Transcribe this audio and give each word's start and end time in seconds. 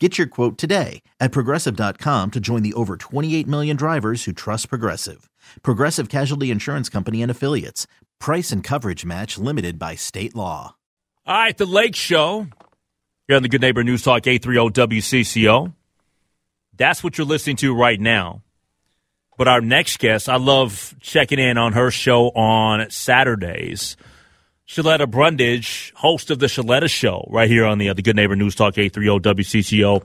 Get 0.00 0.18
your 0.18 0.26
quote 0.26 0.58
today 0.58 1.02
at 1.20 1.30
progressive.com 1.30 2.32
to 2.32 2.40
join 2.40 2.62
the 2.64 2.74
over 2.74 2.96
28 2.96 3.46
million 3.46 3.76
drivers 3.76 4.24
who 4.24 4.32
trust 4.32 4.68
Progressive. 4.68 5.30
Progressive 5.62 6.08
Casualty 6.08 6.50
Insurance 6.50 6.88
Company 6.88 7.22
and 7.22 7.30
Affiliates. 7.30 7.86
Price 8.18 8.50
and 8.50 8.64
coverage 8.64 9.04
match 9.04 9.38
limited 9.38 9.78
by 9.78 9.94
state 9.94 10.34
law. 10.34 10.74
All 11.24 11.34
right, 11.36 11.56
The 11.56 11.64
Lake 11.64 11.94
Show. 11.94 12.48
You're 13.28 13.36
on 13.36 13.44
the 13.44 13.48
Good 13.48 13.60
Neighbor 13.60 13.84
News 13.84 14.02
Talk 14.02 14.26
830 14.26 14.98
WCCO. 14.98 15.72
That's 16.76 17.04
what 17.04 17.16
you're 17.16 17.26
listening 17.26 17.56
to 17.56 17.72
right 17.72 18.00
now. 18.00 18.42
But 19.38 19.46
our 19.46 19.60
next 19.60 20.00
guest, 20.00 20.28
I 20.28 20.36
love 20.38 20.94
checking 21.00 21.38
in 21.38 21.56
on 21.56 21.72
her 21.72 21.92
show 21.92 22.30
on 22.30 22.90
Saturdays. 22.90 23.96
Sheletta 24.66 25.10
Brundage, 25.10 25.92
host 25.94 26.30
of 26.30 26.38
the 26.38 26.46
Sheletta 26.46 26.88
Show, 26.88 27.28
right 27.30 27.50
here 27.50 27.66
on 27.66 27.76
the 27.78 27.90
uh, 27.90 27.94
the 27.94 28.00
Good 28.00 28.16
Neighbor 28.16 28.34
News 28.34 28.54
Talk 28.54 28.78
830 28.78 29.42
WCCO. 29.42 30.02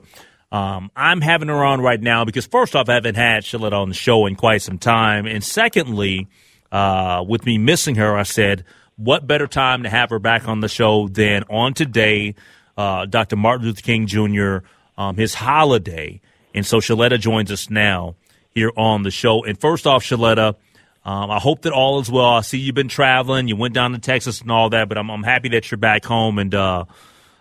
Um, 0.52 0.90
I'm 0.94 1.22
having 1.22 1.48
her 1.48 1.64
on 1.64 1.80
right 1.80 2.00
now 2.00 2.24
because 2.24 2.44
first 2.44 2.76
off, 2.76 2.88
I 2.88 2.94
haven't 2.94 3.14
had 3.14 3.44
Sheletta 3.44 3.72
on 3.72 3.88
the 3.88 3.94
show 3.94 4.26
in 4.26 4.36
quite 4.36 4.60
some 4.60 4.76
time, 4.78 5.26
and 5.26 5.42
secondly, 5.42 6.28
uh, 6.70 7.24
with 7.26 7.46
me 7.46 7.56
missing 7.56 7.94
her, 7.94 8.16
I 8.16 8.24
said, 8.24 8.64
what 8.96 9.26
better 9.26 9.46
time 9.46 9.84
to 9.84 9.88
have 9.88 10.10
her 10.10 10.18
back 10.18 10.46
on 10.46 10.60
the 10.60 10.68
show 10.68 11.08
than 11.08 11.44
on 11.44 11.72
today, 11.72 12.34
uh, 12.76 13.06
Dr. 13.06 13.36
Martin 13.36 13.66
Luther 13.66 13.80
King 13.80 14.06
Jr. 14.06 14.58
Um, 14.98 15.16
his 15.16 15.32
holiday, 15.32 16.20
and 16.54 16.66
so 16.66 16.80
Sheletta 16.80 17.18
joins 17.18 17.50
us 17.50 17.70
now 17.70 18.16
here 18.50 18.72
on 18.76 19.04
the 19.04 19.10
show. 19.10 19.42
And 19.42 19.58
first 19.58 19.86
off, 19.86 20.04
Sheletta. 20.04 20.56
Um, 21.04 21.30
I 21.30 21.38
hope 21.38 21.62
that 21.62 21.72
all 21.72 22.00
is 22.00 22.10
well. 22.10 22.26
I 22.26 22.40
see 22.42 22.58
you've 22.58 22.74
been 22.74 22.88
traveling. 22.88 23.48
You 23.48 23.56
went 23.56 23.74
down 23.74 23.92
to 23.92 23.98
Texas 23.98 24.42
and 24.42 24.50
all 24.50 24.68
that, 24.70 24.88
but 24.88 24.98
I'm, 24.98 25.10
I'm 25.10 25.22
happy 25.22 25.48
that 25.50 25.70
you're 25.70 25.78
back 25.78 26.04
home 26.04 26.38
and 26.38 26.54
uh, 26.54 26.84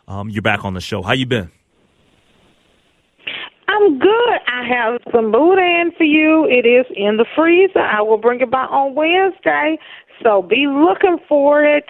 um, 0.07 0.29
you're 0.29 0.41
back 0.41 0.63
on 0.63 0.73
the 0.73 0.81
show. 0.81 1.02
How 1.02 1.13
you 1.13 1.25
been? 1.25 1.52
I'm 3.67 3.99
good. 3.99 4.39
I 4.47 4.67
have 4.67 5.02
some 5.13 5.31
boudin 5.31 5.91
for 5.97 6.03
you. 6.03 6.45
It 6.49 6.67
is 6.67 6.85
in 6.95 7.17
the 7.17 7.25
freezer. 7.35 7.80
I 7.80 8.02
will 8.02 8.17
bring 8.17 8.41
it 8.41 8.49
by 8.49 8.63
on 8.63 8.95
Wednesday, 8.95 9.77
so 10.23 10.41
be 10.41 10.65
looking 10.67 11.17
for 11.27 11.64
it. 11.64 11.86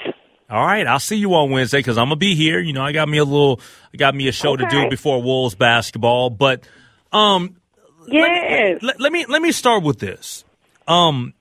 All 0.50 0.66
right, 0.66 0.86
I'll 0.86 1.00
see 1.00 1.16
you 1.16 1.34
on 1.36 1.52
Wednesday 1.52 1.78
because 1.80 1.98
I'm 1.98 2.06
gonna 2.06 2.16
be 2.16 2.36
here. 2.36 2.60
You 2.60 2.74
know, 2.74 2.82
I 2.82 2.92
got 2.92 3.08
me 3.08 3.20
a 3.20 3.24
little, 3.24 3.62
I 3.94 3.98
got 3.98 4.16
me 4.16 4.28
a 4.28 4.32
show 4.32 4.54
okay. 4.54 4.66
to 4.66 4.70
do 4.70 4.90
before 4.90 5.22
Wolves 5.22 5.56
basketball. 5.56 6.32
But, 6.32 6.68
um, 7.12 7.56
yes. 8.08 8.80
Let, 8.82 8.84
let, 8.84 9.02
let 9.02 9.12
me 9.12 9.26
let 9.28 9.42
me 9.42 9.52
start 9.52 9.84
with 9.84 10.00
this. 10.00 10.44
Um, 10.88 11.34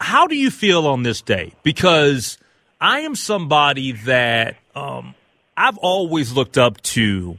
how 0.00 0.26
do 0.26 0.36
you 0.36 0.50
feel 0.50 0.86
on 0.86 1.02
this 1.02 1.20
day? 1.22 1.52
Because 1.62 2.38
I 2.80 3.00
am 3.00 3.14
somebody 3.14 3.92
that 3.92 4.56
um, 4.74 5.14
I've 5.56 5.78
always 5.78 6.32
looked 6.32 6.56
up 6.56 6.80
to 6.82 7.38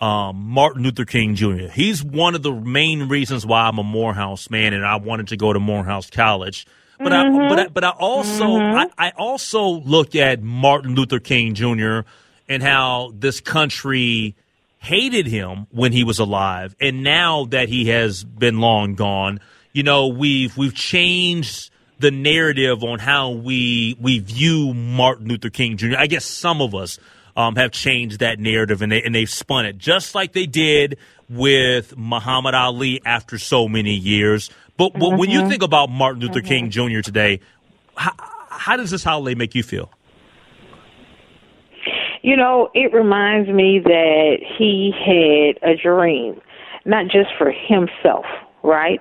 um, 0.00 0.36
Martin 0.36 0.82
Luther 0.82 1.04
King 1.04 1.34
Jr. 1.34 1.68
He's 1.72 2.02
one 2.02 2.34
of 2.34 2.42
the 2.42 2.52
main 2.52 3.08
reasons 3.08 3.46
why 3.46 3.68
I'm 3.68 3.78
a 3.78 3.84
Morehouse 3.84 4.50
man 4.50 4.74
and 4.74 4.84
I 4.84 4.96
wanted 4.96 5.28
to 5.28 5.36
go 5.36 5.52
to 5.52 5.60
Morehouse 5.60 6.10
College. 6.10 6.66
But 6.98 7.12
mm-hmm. 7.12 7.40
I 7.40 7.48
but 7.48 7.58
I, 7.58 7.68
but 7.68 7.84
I 7.84 7.90
also 7.90 8.44
mm-hmm. 8.44 8.90
I, 8.98 9.08
I 9.08 9.10
also 9.16 9.68
look 9.68 10.14
at 10.14 10.42
Martin 10.42 10.94
Luther 10.94 11.20
King 11.20 11.54
Jr. 11.54 12.00
and 12.48 12.62
how 12.62 13.12
this 13.14 13.40
country 13.40 14.34
hated 14.78 15.26
him 15.26 15.66
when 15.70 15.92
he 15.92 16.04
was 16.04 16.18
alive, 16.18 16.74
and 16.80 17.02
now 17.02 17.44
that 17.46 17.68
he 17.68 17.86
has 17.86 18.24
been 18.24 18.60
long 18.60 18.94
gone 18.94 19.40
you 19.72 19.82
know, 19.82 20.08
we've 20.08 20.56
we've 20.56 20.74
changed 20.74 21.70
the 21.98 22.10
narrative 22.10 22.82
on 22.84 22.98
how 22.98 23.30
we 23.30 23.96
we 24.00 24.18
view 24.18 24.74
Martin 24.74 25.28
Luther 25.28 25.50
King 25.50 25.76
Jr. 25.76 25.96
I 25.96 26.06
guess 26.06 26.24
some 26.24 26.60
of 26.60 26.74
us 26.74 26.98
um, 27.36 27.56
have 27.56 27.70
changed 27.70 28.20
that 28.20 28.38
narrative 28.38 28.82
and 28.82 28.92
they 28.92 29.02
and 29.02 29.14
they've 29.14 29.30
spun 29.30 29.64
it 29.66 29.78
just 29.78 30.14
like 30.14 30.32
they 30.32 30.46
did 30.46 30.98
with 31.28 31.96
Muhammad 31.96 32.54
Ali 32.54 33.00
after 33.04 33.38
so 33.38 33.68
many 33.68 33.94
years. 33.94 34.50
But, 34.76 34.94
mm-hmm. 34.94 35.18
when 35.18 35.30
you 35.30 35.40
mm-hmm. 35.40 35.50
think 35.50 35.62
about 35.62 35.90
Martin 35.90 36.22
Luther 36.22 36.40
mm-hmm. 36.40 36.70
King 36.70 36.70
Jr. 36.70 37.00
today, 37.00 37.40
how, 37.94 38.12
how 38.48 38.76
does 38.76 38.90
this 38.90 39.04
holiday 39.04 39.34
make 39.34 39.54
you 39.54 39.62
feel? 39.62 39.90
You 42.22 42.36
know, 42.36 42.70
it 42.74 42.92
reminds 42.92 43.48
me 43.48 43.80
that 43.84 44.36
he 44.58 44.92
had 44.92 45.70
a 45.70 45.76
dream, 45.76 46.40
not 46.84 47.06
just 47.06 47.30
for 47.36 47.50
himself, 47.50 48.24
right? 48.62 49.00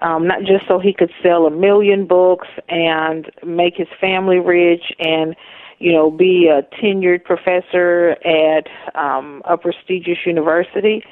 Um, 0.00 0.26
not 0.26 0.40
just 0.40 0.66
so 0.66 0.78
he 0.78 0.92
could 0.92 1.10
sell 1.22 1.46
a 1.46 1.50
million 1.50 2.06
books 2.06 2.48
and 2.68 3.30
make 3.44 3.76
his 3.76 3.88
family 4.00 4.38
rich 4.38 4.92
and 4.98 5.36
you 5.78 5.92
know 5.92 6.10
be 6.10 6.48
a 6.48 6.62
tenured 6.76 7.24
professor 7.24 8.16
at 8.24 8.66
um, 8.94 9.42
a 9.48 9.56
prestigious 9.56 10.18
university. 10.24 11.02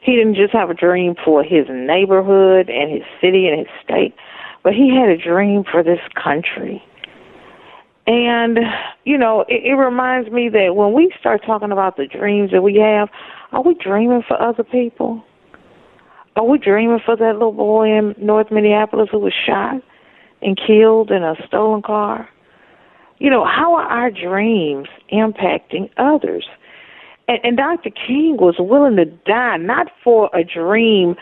He 0.00 0.14
didn't 0.14 0.36
just 0.36 0.52
have 0.52 0.70
a 0.70 0.74
dream 0.74 1.14
for 1.24 1.42
his 1.42 1.66
neighborhood 1.68 2.70
and 2.70 2.92
his 2.92 3.02
city 3.20 3.48
and 3.48 3.58
his 3.58 3.68
state, 3.82 4.14
but 4.62 4.72
he 4.72 4.94
had 4.94 5.08
a 5.08 5.16
dream 5.16 5.64
for 5.64 5.82
this 5.82 6.00
country. 6.14 6.82
And, 8.08 8.60
you 9.04 9.18
know, 9.18 9.44
it, 9.48 9.64
it 9.66 9.74
reminds 9.74 10.30
me 10.30 10.48
that 10.48 10.74
when 10.74 10.94
we 10.94 11.12
start 11.20 11.42
talking 11.44 11.70
about 11.70 11.98
the 11.98 12.06
dreams 12.06 12.52
that 12.52 12.62
we 12.62 12.76
have, 12.76 13.10
are 13.52 13.62
we 13.62 13.74
dreaming 13.74 14.22
for 14.26 14.40
other 14.40 14.64
people? 14.64 15.22
Are 16.38 16.44
we 16.44 16.56
dreaming 16.56 17.00
for 17.04 17.16
that 17.16 17.32
little 17.32 17.50
boy 17.50 17.88
in 17.88 18.14
North 18.16 18.52
Minneapolis 18.52 19.08
who 19.10 19.18
was 19.18 19.32
shot 19.44 19.82
and 20.40 20.56
killed 20.56 21.10
in 21.10 21.24
a 21.24 21.34
stolen 21.48 21.82
car? 21.82 22.28
You 23.18 23.28
know, 23.28 23.44
how 23.44 23.74
are 23.74 23.82
our 23.82 24.12
dreams 24.12 24.86
impacting 25.12 25.90
others? 25.96 26.46
And, 27.26 27.40
and 27.42 27.56
Dr. 27.56 27.90
King 27.90 28.36
was 28.38 28.54
willing 28.60 28.94
to 28.96 29.06
die 29.06 29.56
not 29.56 29.88
for 30.04 30.30
a 30.32 30.44
dream 30.44 31.16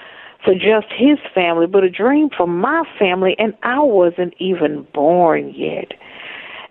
for 0.44 0.52
just 0.52 0.92
his 0.94 1.16
family, 1.34 1.66
but 1.66 1.82
a 1.82 1.88
dream 1.88 2.28
for 2.36 2.46
my 2.46 2.84
family, 2.98 3.36
and 3.38 3.54
I 3.62 3.80
wasn't 3.80 4.34
even 4.38 4.86
born 4.92 5.54
yet. 5.56 5.92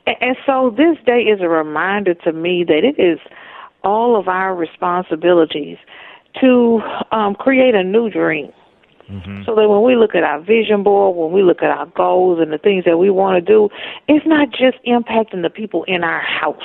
And, 0.06 0.18
and 0.22 0.38
so 0.46 0.70
this 0.70 0.98
day 1.04 1.22
is 1.22 1.42
a 1.42 1.50
reminder 1.50 2.14
to 2.14 2.32
me 2.32 2.64
that 2.68 2.84
it 2.84 3.02
is 3.02 3.18
all 3.84 4.20
of 4.20 4.28
our 4.28 4.54
responsibilities 4.56 5.78
to 6.42 6.82
um, 7.12 7.36
create 7.36 7.76
a 7.76 7.84
new 7.84 8.10
dream. 8.10 8.52
Mm-hmm. 9.10 9.44
So 9.46 9.54
that 9.54 9.70
when 9.70 9.84
we 9.84 9.96
look 9.96 10.16
at 10.16 10.24
our 10.24 10.42
vision 10.42 10.82
board, 10.82 11.16
when 11.16 11.32
we 11.32 11.44
look 11.44 11.62
at 11.62 11.70
our 11.70 11.86
goals 11.86 12.40
and 12.42 12.52
the 12.52 12.58
things 12.58 12.86
that 12.86 12.98
we 12.98 13.12
want 13.12 13.36
to 13.36 13.42
do, 13.42 13.70
it's 14.08 14.26
not 14.26 14.50
just 14.50 14.78
impacting 14.88 15.44
the 15.44 15.50
people 15.52 15.84
in 15.84 16.04
our 16.04 16.22
house, 16.22 16.58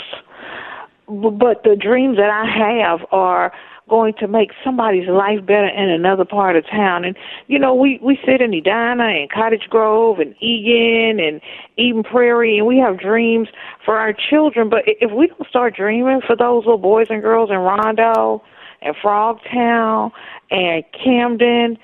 but 1.07 1.65
the 1.65 1.77
dreams 1.79 2.17
that 2.17 2.31
I 2.31 2.47
have 2.47 3.01
are 3.13 3.53
going 3.91 4.15
to 4.21 4.29
make 4.29 4.53
somebody's 4.65 5.09
life 5.09 5.45
better 5.45 5.67
in 5.67 5.91
another 5.91 6.25
part 6.25 6.57
of 6.57 6.65
town. 6.71 7.05
And 7.05 7.15
you 7.49 7.59
know, 7.59 7.75
we 7.75 7.99
we 8.03 8.19
sit 8.25 8.41
in 8.41 8.55
Edina 8.55 9.05
and 9.05 9.31
Cottage 9.31 9.69
Grove 9.69 10.21
and 10.21 10.35
Eagan 10.41 11.21
and 11.21 11.43
Eden 11.77 12.05
Prairie, 12.05 12.57
and 12.57 12.67
we 12.67 12.79
have 12.79 12.99
dreams 12.99 13.49
for 13.85 13.97
our 13.97 14.15
children. 14.15 14.71
But 14.71 14.85
if 14.87 15.11
we 15.11 15.27
don't 15.27 15.47
start 15.49 15.77
dreaming 15.77 16.23
for 16.27 16.37
those 16.37 16.65
little 16.65 16.79
boys 16.79 17.09
and 17.11 17.21
girls 17.21 17.51
in 17.51 17.57
Rondo 17.57 18.43
and 18.83 18.95
Frogtown 18.97 20.13
and 20.51 20.85
Camden. 21.05 21.79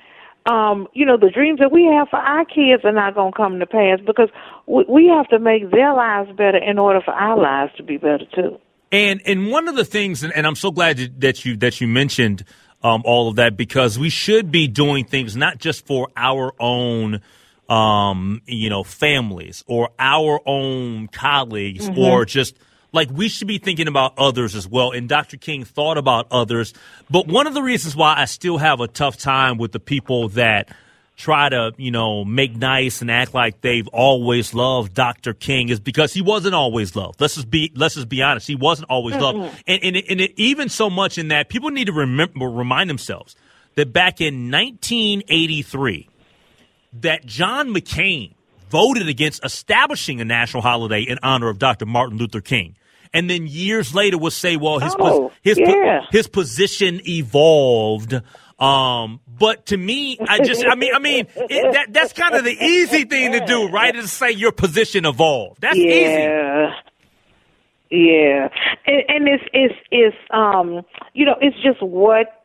Um, 0.45 0.87
you 0.93 1.05
know, 1.05 1.17
the 1.17 1.29
dreams 1.29 1.59
that 1.59 1.71
we 1.71 1.83
have 1.85 2.07
for 2.09 2.19
our 2.19 2.45
kids 2.45 2.85
are 2.85 2.93
not 2.93 3.15
going 3.15 3.33
to 3.33 3.37
come 3.37 3.59
to 3.59 3.65
pass 3.65 3.99
because 4.05 4.29
we, 4.65 4.85
we 4.87 5.07
have 5.07 5.27
to 5.29 5.39
make 5.39 5.71
their 5.71 5.93
lives 5.93 6.29
better 6.31 6.57
in 6.57 6.79
order 6.79 7.01
for 7.03 7.13
our 7.13 7.37
lives 7.37 7.73
to 7.77 7.83
be 7.83 7.97
better 7.97 8.25
too. 8.33 8.57
And 8.89 9.21
and 9.25 9.51
one 9.51 9.67
of 9.67 9.75
the 9.75 9.83
things, 9.83 10.23
and 10.23 10.47
I'm 10.47 10.55
so 10.55 10.71
glad 10.71 11.19
that 11.19 11.43
you 11.43 11.57
that 11.57 11.81
you 11.81 11.87
mentioned 11.87 12.45
um, 12.81 13.01
all 13.03 13.27
of 13.27 13.35
that 13.35 13.57
because 13.57 13.99
we 13.99 14.09
should 14.09 14.49
be 14.49 14.69
doing 14.69 15.03
things 15.03 15.35
not 15.35 15.57
just 15.57 15.85
for 15.85 16.07
our 16.15 16.53
own 16.59 17.21
um, 17.69 18.41
you 18.45 18.69
know, 18.69 18.83
families 18.83 19.63
or 19.67 19.89
our 19.99 20.41
own 20.45 21.07
colleagues 21.07 21.89
mm-hmm. 21.89 21.99
or 21.99 22.25
just 22.25 22.57
like 22.91 23.09
we 23.11 23.29
should 23.29 23.47
be 23.47 23.57
thinking 23.57 23.87
about 23.87 24.13
others 24.17 24.55
as 24.55 24.67
well. 24.67 24.91
And 24.91 25.09
Dr. 25.09 25.37
King 25.37 25.63
thought 25.63 25.97
about 25.97 26.27
others. 26.31 26.73
But 27.09 27.27
one 27.27 27.47
of 27.47 27.53
the 27.53 27.61
reasons 27.61 27.95
why 27.95 28.15
I 28.17 28.25
still 28.25 28.57
have 28.57 28.79
a 28.79 28.87
tough 28.87 29.17
time 29.17 29.57
with 29.57 29.71
the 29.71 29.79
people 29.79 30.29
that 30.29 30.69
try 31.17 31.49
to, 31.49 31.73
you 31.77 31.91
know, 31.91 32.23
make 32.23 32.55
nice 32.55 33.01
and 33.01 33.09
act 33.09 33.33
like 33.33 33.61
they've 33.61 33.87
always 33.87 34.53
loved 34.53 34.93
Dr. 34.93 35.33
King 35.33 35.69
is 35.69 35.79
because 35.79 36.13
he 36.13 36.21
wasn't 36.21 36.55
always 36.55 36.95
loved. 36.95 37.19
Let's 37.19 37.35
just 37.35 37.49
be 37.49 37.71
let's 37.75 37.95
just 37.95 38.07
be 38.07 38.21
honest. 38.21 38.47
He 38.47 38.55
wasn't 38.55 38.89
always 38.89 39.15
mm-hmm. 39.15 39.39
loved. 39.39 39.63
And 39.67 39.83
and, 39.83 39.95
it, 39.97 40.05
and 40.09 40.21
it, 40.21 40.33
even 40.37 40.69
so 40.69 40.89
much 40.89 41.17
in 41.17 41.29
that 41.29 41.49
people 41.49 41.71
need 41.71 41.85
to 41.85 41.93
remember 41.93 42.45
remind 42.45 42.89
themselves 42.89 43.35
that 43.75 43.91
back 43.91 44.21
in 44.21 44.51
1983 44.51 46.09
that 46.93 47.25
John 47.25 47.73
McCain 47.73 48.33
voted 48.69 49.07
against 49.07 49.43
establishing 49.43 50.21
a 50.21 50.25
national 50.25 50.63
holiday 50.63 51.01
in 51.01 51.19
honor 51.23 51.49
of 51.49 51.59
Dr. 51.59 51.85
Martin 51.85 52.17
Luther 52.17 52.41
King. 52.41 52.75
And 53.13 53.29
then 53.29 53.47
years 53.47 53.95
later 53.95 54.17
will 54.17 54.31
say, 54.31 54.57
well, 54.57 54.79
his 54.79 54.95
oh, 54.99 55.31
his 55.41 55.57
yeah. 55.57 56.01
his 56.11 56.27
position 56.27 57.01
evolved. 57.07 58.21
Um, 58.59 59.21
but 59.27 59.67
to 59.67 59.77
me, 59.77 60.17
I 60.19 60.39
just, 60.39 60.65
I 60.65 60.75
mean, 60.75 60.93
I 60.93 60.99
mean, 60.99 61.27
it, 61.35 61.73
that 61.73 61.93
that's 61.93 62.13
kind 62.13 62.35
of 62.35 62.43
the 62.43 62.51
easy 62.51 63.05
thing 63.05 63.31
to 63.33 63.45
do, 63.45 63.69
right? 63.69 63.95
Is 63.95 64.05
to 64.05 64.09
say 64.09 64.31
your 64.31 64.51
position 64.51 65.05
evolved. 65.05 65.61
That's 65.61 65.77
yeah. 65.77 66.69
easy. 66.69 66.75
Yeah, 67.89 68.49
and, 68.85 69.03
and 69.07 69.27
it's 69.29 69.43
it's 69.53 69.75
it's 69.91 70.17
um 70.31 70.81
you 71.13 71.25
know 71.25 71.35
it's 71.39 71.55
just 71.63 71.81
what 71.81 72.43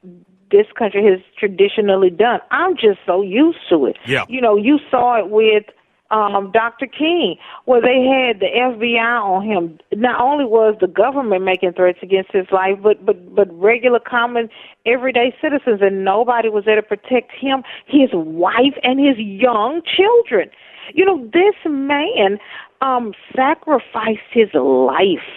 this 0.52 0.66
country 0.78 1.04
has 1.04 1.20
traditionally 1.38 2.10
done. 2.10 2.40
I'm 2.50 2.74
just 2.74 2.98
so 3.06 3.22
used 3.22 3.58
to 3.70 3.86
it. 3.86 3.96
Yeah. 4.06 4.24
You 4.28 4.40
know, 4.40 4.56
you 4.56 4.78
saw 4.90 5.18
it 5.18 5.30
with 5.30 5.64
um, 6.12 6.52
Dr. 6.52 6.86
King, 6.86 7.36
where 7.64 7.80
they 7.80 8.04
had 8.04 8.40
the 8.40 8.50
FBI 8.54 9.22
on 9.22 9.44
him. 9.44 9.78
Not 9.92 10.20
only 10.20 10.44
was 10.44 10.76
the 10.80 10.86
government 10.86 11.42
making 11.42 11.72
threats 11.72 11.98
against 12.02 12.32
his 12.32 12.46
life, 12.52 12.78
but 12.82 13.04
but 13.04 13.34
but 13.34 13.48
regular, 13.58 13.98
common, 13.98 14.48
everyday 14.86 15.34
citizens, 15.40 15.80
and 15.80 16.04
nobody 16.04 16.48
was 16.48 16.64
there 16.66 16.76
to 16.76 16.82
protect 16.82 17.32
him, 17.32 17.64
his 17.86 18.10
wife, 18.12 18.76
and 18.82 19.00
his 19.00 19.18
young 19.18 19.80
children. 19.82 20.50
You 20.94 21.04
know, 21.06 21.24
this 21.32 21.54
man 21.64 22.38
um, 22.82 23.14
sacrificed 23.34 24.28
his 24.32 24.48
life 24.54 25.32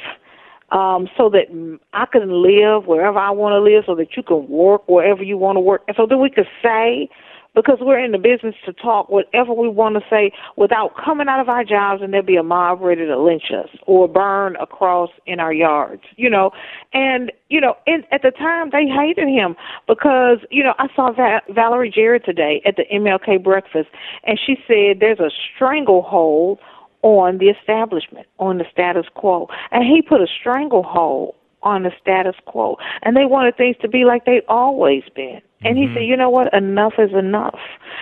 um, 0.71 1.07
so 1.15 1.29
that 1.29 1.47
I 1.93 2.05
can 2.05 2.43
live 2.43 2.85
wherever 2.85 3.17
I 3.17 3.29
want 3.31 3.53
to 3.53 3.61
live, 3.61 3.83
so 3.85 3.95
that 3.95 4.17
you 4.17 4.23
can 4.23 4.47
work 4.49 4.87
wherever 4.89 5.23
you 5.23 5.37
want 5.37 5.55
to 5.55 5.61
work, 5.61 5.83
so 5.95 6.05
that 6.05 6.17
we 6.17 6.29
could 6.29 6.47
say, 6.61 7.09
because 7.55 7.77
we're 7.81 8.03
in 8.03 8.11
the 8.11 8.17
business 8.17 8.55
to 8.65 8.73
talk 8.73 9.09
whatever 9.09 9.53
we 9.53 9.69
want 9.69 9.95
to 9.95 10.01
say 10.09 10.31
without 10.57 10.91
coming 11.03 11.27
out 11.27 11.39
of 11.39 11.49
our 11.49 11.63
jobs 11.63 12.01
and 12.01 12.13
there'll 12.13 12.25
be 12.25 12.35
a 12.35 12.43
mob 12.43 12.81
ready 12.81 13.05
to 13.05 13.19
lynch 13.19 13.51
us 13.51 13.69
or 13.87 14.07
burn 14.07 14.55
across 14.57 15.09
in 15.25 15.39
our 15.39 15.53
yards, 15.53 16.03
you 16.17 16.29
know. 16.29 16.51
And 16.93 17.31
you 17.49 17.61
know, 17.61 17.75
in, 17.87 18.03
at 18.11 18.21
the 18.21 18.31
time 18.31 18.69
they 18.71 18.85
hated 18.85 19.27
him 19.27 19.55
because 19.87 20.39
you 20.51 20.63
know 20.63 20.73
I 20.77 20.87
saw 20.95 21.11
Va- 21.11 21.41
Valerie 21.49 21.91
Jarrett 21.93 22.25
today 22.25 22.61
at 22.65 22.75
the 22.75 22.83
MLK 22.93 23.43
breakfast, 23.43 23.89
and 24.23 24.39
she 24.45 24.55
said 24.67 24.99
there's 24.99 25.19
a 25.19 25.31
stranglehold 25.55 26.59
on 27.05 27.37
the 27.37 27.49
establishment, 27.49 28.25
on 28.39 28.57
the 28.57 28.65
status 28.71 29.05
quo. 29.13 29.47
And 29.71 29.83
he 29.83 30.01
put 30.01 30.21
a 30.21 30.27
stranglehold 30.39 31.35
on 31.61 31.83
the 31.83 31.91
status 32.01 32.35
quo. 32.45 32.77
And 33.03 33.15
they 33.15 33.25
wanted 33.25 33.57
things 33.57 33.75
to 33.81 33.87
be 33.87 34.05
like 34.05 34.25
they'd 34.25 34.45
always 34.47 35.03
been. 35.15 35.41
And 35.65 35.77
mm-hmm. 35.77 35.89
he 35.89 35.93
said, 35.93 36.05
you 36.05 36.15
know 36.15 36.29
what? 36.29 36.53
Enough 36.53 36.93
is 36.99 37.11
enough. 37.17 37.59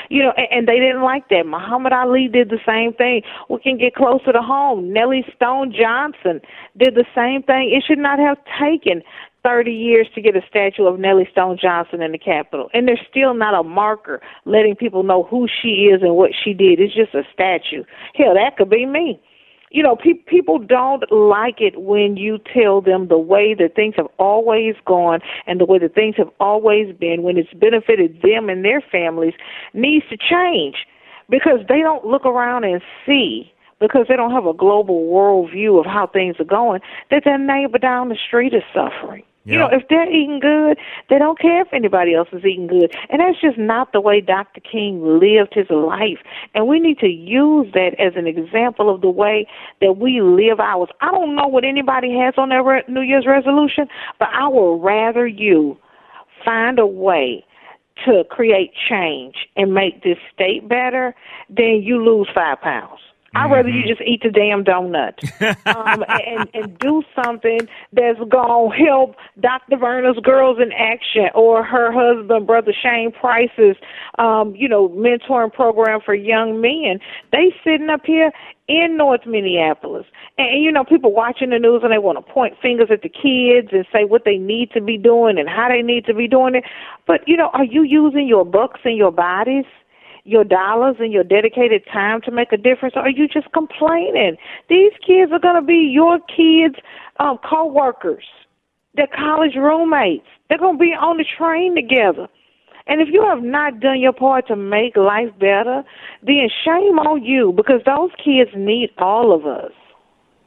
You 0.09 0.23
know, 0.23 0.33
and, 0.35 0.47
and 0.51 0.67
they 0.67 0.79
didn't 0.79 1.01
like 1.01 1.29
that. 1.29 1.45
Muhammad 1.45 1.93
Ali 1.93 2.27
did 2.27 2.49
the 2.49 2.59
same 2.67 2.93
thing. 2.93 3.21
We 3.49 3.59
can 3.59 3.77
get 3.77 3.95
closer 3.95 4.31
to 4.33 4.41
home. 4.41 4.91
Nellie 4.91 5.25
Stone 5.35 5.73
Johnson 5.73 6.41
did 6.77 6.95
the 6.95 7.05
same 7.15 7.41
thing. 7.43 7.71
It 7.71 7.83
should 7.87 7.99
not 7.99 8.19
have 8.19 8.37
taken 8.59 9.01
30 9.43 9.71
years 9.71 10.07
to 10.15 10.21
get 10.21 10.35
a 10.35 10.41
statue 10.47 10.85
of 10.85 10.99
Nellie 10.99 11.27
Stone 11.31 11.57
Johnson 11.61 12.01
in 12.01 12.11
the 12.11 12.17
Capitol. 12.17 12.69
And 12.73 12.87
there's 12.87 13.01
still 13.09 13.33
not 13.33 13.53
a 13.53 13.63
marker 13.63 14.21
letting 14.45 14.75
people 14.75 15.03
know 15.03 15.23
who 15.23 15.47
she 15.61 15.91
is 15.91 16.01
and 16.01 16.15
what 16.15 16.31
she 16.43 16.53
did. 16.53 16.79
It's 16.79 16.95
just 16.95 17.13
a 17.13 17.23
statue. 17.33 17.83
Hell, 18.15 18.35
that 18.35 18.57
could 18.57 18.69
be 18.69 18.85
me. 18.85 19.19
You 19.73 19.81
know, 19.81 19.95
pe- 19.95 20.23
people 20.27 20.59
don't 20.59 21.03
like 21.11 21.59
it 21.59 21.81
when 21.81 22.15
you 22.15 22.37
tell 22.53 22.79
them 22.79 23.07
the 23.07 23.17
way 23.17 23.55
that 23.55 23.75
things 23.75 23.95
have 23.97 24.07
always 24.19 24.75
gone 24.85 25.19
and 25.47 25.59
the 25.59 25.65
way 25.65 25.79
that 25.79 25.95
things 25.95 26.15
have 26.17 26.29
always 26.39 26.95
been 26.95 27.23
when 27.23 27.37
it's 27.37 27.51
benefited 27.53 28.21
them 28.21 28.49
and 28.49 28.63
their 28.63 28.81
families 28.81 29.33
needs 29.73 30.05
to 30.09 30.17
change 30.17 30.85
because 31.27 31.59
they 31.67 31.79
don't 31.79 32.05
look 32.05 32.23
around 32.23 32.63
and 32.63 32.81
see 33.05 33.51
because 33.79 34.05
they 34.07 34.15
don't 34.15 34.31
have 34.31 34.45
a 34.45 34.53
global 34.53 35.07
world 35.07 35.49
view 35.51 35.79
of 35.79 35.85
how 35.85 36.07
things 36.07 36.35
are 36.39 36.45
going, 36.45 36.79
that 37.09 37.23
their 37.25 37.39
neighbor 37.39 37.79
down 37.79 38.09
the 38.09 38.17
street 38.27 38.53
is 38.53 38.63
suffering. 38.73 39.23
You 39.45 39.59
know, 39.59 39.69
if 39.71 39.83
they're 39.89 40.09
eating 40.09 40.39
good, 40.39 40.77
they 41.09 41.17
don't 41.17 41.37
care 41.37 41.61
if 41.61 41.73
anybody 41.73 42.15
else 42.15 42.29
is 42.31 42.45
eating 42.45 42.67
good. 42.67 42.95
And 43.09 43.19
that's 43.19 43.39
just 43.41 43.57
not 43.57 43.91
the 43.91 43.99
way 43.99 44.21
Dr. 44.21 44.61
King 44.61 45.19
lived 45.19 45.53
his 45.53 45.69
life. 45.69 46.19
And 46.55 46.67
we 46.67 46.79
need 46.79 46.99
to 46.99 47.07
use 47.07 47.67
that 47.73 47.91
as 47.99 48.13
an 48.15 48.25
example 48.25 48.93
of 48.93 49.01
the 49.01 49.09
way 49.09 49.45
that 49.81 49.97
we 49.97 50.21
live 50.21 50.61
ours. 50.61 50.89
I 51.01 51.11
don't 51.11 51.35
know 51.35 51.47
what 51.47 51.65
anybody 51.65 52.17
has 52.19 52.35
on 52.37 52.49
their 52.49 52.63
New 52.87 53.01
Year's 53.01 53.25
resolution, 53.27 53.87
but 54.17 54.29
I 54.33 54.47
would 54.47 54.77
rather 54.81 55.27
you 55.27 55.77
find 56.45 56.79
a 56.79 56.87
way 56.87 57.45
to 58.05 58.23
create 58.29 58.71
change 58.89 59.35
and 59.55 59.73
make 59.73 60.03
this 60.03 60.17
state 60.33 60.67
better 60.67 61.15
than 61.49 61.81
you 61.83 62.03
lose 62.03 62.29
five 62.33 62.61
pounds. 62.61 62.99
I'd 63.35 63.51
rather 63.51 63.69
you 63.69 63.87
just 63.87 64.01
eat 64.01 64.21
the 64.23 64.29
damn 64.29 64.63
donut 64.63 65.17
um, 65.65 66.03
and, 66.27 66.49
and 66.53 66.79
do 66.79 67.03
something 67.15 67.61
that's 67.91 68.19
going 68.29 68.71
to 68.71 68.85
help 68.85 69.15
Dr. 69.39 69.77
Verna's 69.77 70.19
Girls 70.23 70.57
in 70.61 70.71
Action 70.71 71.29
or 71.33 71.63
her 71.63 71.91
husband, 71.91 72.45
Brother 72.45 72.73
Shane 72.73 73.11
Price's, 73.11 73.75
um, 74.19 74.55
you 74.55 74.69
know, 74.69 74.89
mentoring 74.89 75.51
program 75.51 75.99
for 76.03 76.13
young 76.13 76.61
men. 76.61 76.99
They 77.31 77.53
sitting 77.63 77.89
up 77.89 78.01
here 78.05 78.31
in 78.67 78.97
North 78.97 79.25
Minneapolis. 79.25 80.05
And, 80.37 80.63
you 80.63 80.71
know, 80.71 80.83
people 80.83 81.13
watching 81.13 81.49
the 81.49 81.59
news 81.59 81.81
and 81.83 81.91
they 81.91 81.97
want 81.97 82.23
to 82.25 82.33
point 82.33 82.55
fingers 82.61 82.89
at 82.91 83.01
the 83.01 83.09
kids 83.09 83.69
and 83.71 83.85
say 83.91 84.05
what 84.05 84.23
they 84.25 84.37
need 84.37 84.71
to 84.71 84.81
be 84.81 84.97
doing 84.97 85.37
and 85.37 85.49
how 85.49 85.69
they 85.69 85.81
need 85.81 86.05
to 86.05 86.13
be 86.13 86.27
doing 86.27 86.55
it. 86.55 86.63
But, 87.05 87.27
you 87.27 87.35
know, 87.35 87.49
are 87.53 87.65
you 87.65 87.83
using 87.83 88.27
your 88.27 88.45
bucks 88.45 88.81
and 88.85 88.95
your 88.95 89.11
bodies? 89.11 89.65
Your 90.25 90.43
dollars 90.43 90.95
and 90.99 91.11
your 91.11 91.23
dedicated 91.23 91.83
time 91.91 92.21
to 92.21 92.31
make 92.31 92.51
a 92.51 92.57
difference, 92.57 92.95
or 92.95 93.01
are 93.01 93.09
you 93.09 93.27
just 93.27 93.51
complaining? 93.51 94.37
These 94.69 94.93
kids 95.05 95.31
are 95.31 95.39
going 95.39 95.55
to 95.55 95.65
be 95.65 95.89
your 95.91 96.19
kids' 96.19 96.75
um, 97.19 97.37
co-workers, 97.47 98.23
their 98.95 99.07
college 99.07 99.55
roommates. 99.55 100.25
They're 100.47 100.57
going 100.57 100.77
to 100.77 100.81
be 100.81 100.93
on 100.93 101.17
the 101.17 101.25
train 101.37 101.75
together. 101.75 102.27
And 102.85 103.01
if 103.01 103.07
you 103.11 103.23
have 103.23 103.41
not 103.41 103.79
done 103.79 103.99
your 103.99 104.13
part 104.13 104.47
to 104.47 104.55
make 104.55 104.97
life 104.97 105.29
better, 105.39 105.83
then 106.21 106.49
shame 106.65 106.99
on 106.99 107.23
you 107.23 107.53
because 107.55 107.81
those 107.85 108.11
kids 108.23 108.51
need 108.55 108.89
all 108.97 109.33
of 109.33 109.45
us. 109.45 109.71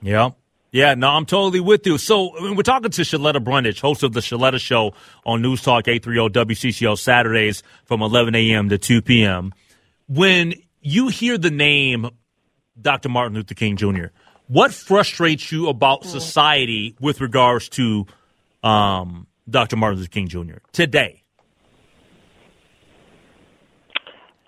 Yeah. 0.03 0.31
Yeah, 0.73 0.95
no, 0.95 1.09
I'm 1.09 1.25
totally 1.25 1.61
with 1.61 1.87
you. 1.87 1.97
So 1.97 2.33
we're 2.55 2.63
talking 2.63 2.91
to 2.91 3.03
Sheletta 3.03 3.43
Brundage, 3.43 3.81
host 3.81 4.03
of 4.03 4.13
the 4.13 4.21
Sheletta 4.21 4.61
Show 4.61 4.93
on 5.25 5.41
News 5.41 5.63
Talk 5.63 5.89
830 5.89 6.55
WCCO 6.55 6.99
Saturdays 6.99 7.63
from 7.87 8.03
11 8.03 8.35
a.m. 8.35 8.69
to 8.69 8.77
2 8.77 9.01
p.m 9.01 9.55
when 10.09 10.55
you 10.81 11.09
hear 11.09 11.39
the 11.39 11.51
name 11.51 12.11
Dr. 12.81 13.09
Martin 13.09 13.35
Luther 13.35 13.55
King 13.55 13.77
Jr., 13.77 14.07
what 14.49 14.73
frustrates 14.73 15.51
you 15.51 15.69
about 15.69 16.05
hmm. 16.05 16.11
society 16.11 16.97
with 17.01 17.21
regards 17.21 17.69
to 17.71 18.07
um, 18.63 19.27
Dr. 19.49 19.77
Martin 19.77 19.99
Luther 19.99 20.11
King 20.11 20.29
Jr. 20.29 20.59
today? 20.73 21.23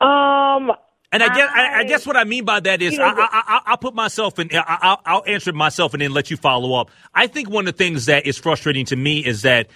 Um, 0.01 0.71
and 1.11 1.23
I 1.23 1.35
guess 1.35 1.51
I, 1.53 1.79
I, 1.81 1.85
guess 1.85 2.07
what 2.07 2.17
I 2.17 2.23
mean 2.23 2.45
by 2.45 2.61
that 2.61 2.81
is 2.81 2.97
I, 2.99 3.09
I, 3.09 3.61
I, 3.67 3.71
will 3.71 3.77
put 3.79 3.95
myself 3.95 4.39
in. 4.39 4.51
I, 4.53 4.97
I'll 5.05 5.25
answer 5.27 5.53
myself 5.53 5.93
and 5.93 6.01
then 6.01 6.13
let 6.13 6.31
you 6.31 6.37
follow 6.37 6.75
up. 6.75 6.93
I 7.13 7.27
think 7.27 7.51
one 7.51 7.67
of 7.67 7.75
the 7.75 7.79
things 7.79 8.07
that 8.07 8.25
is 8.25 8.39
frustrating 8.39 8.87
to 8.87 8.97
me 8.97 9.25
is 9.25 9.43
that 9.43 9.69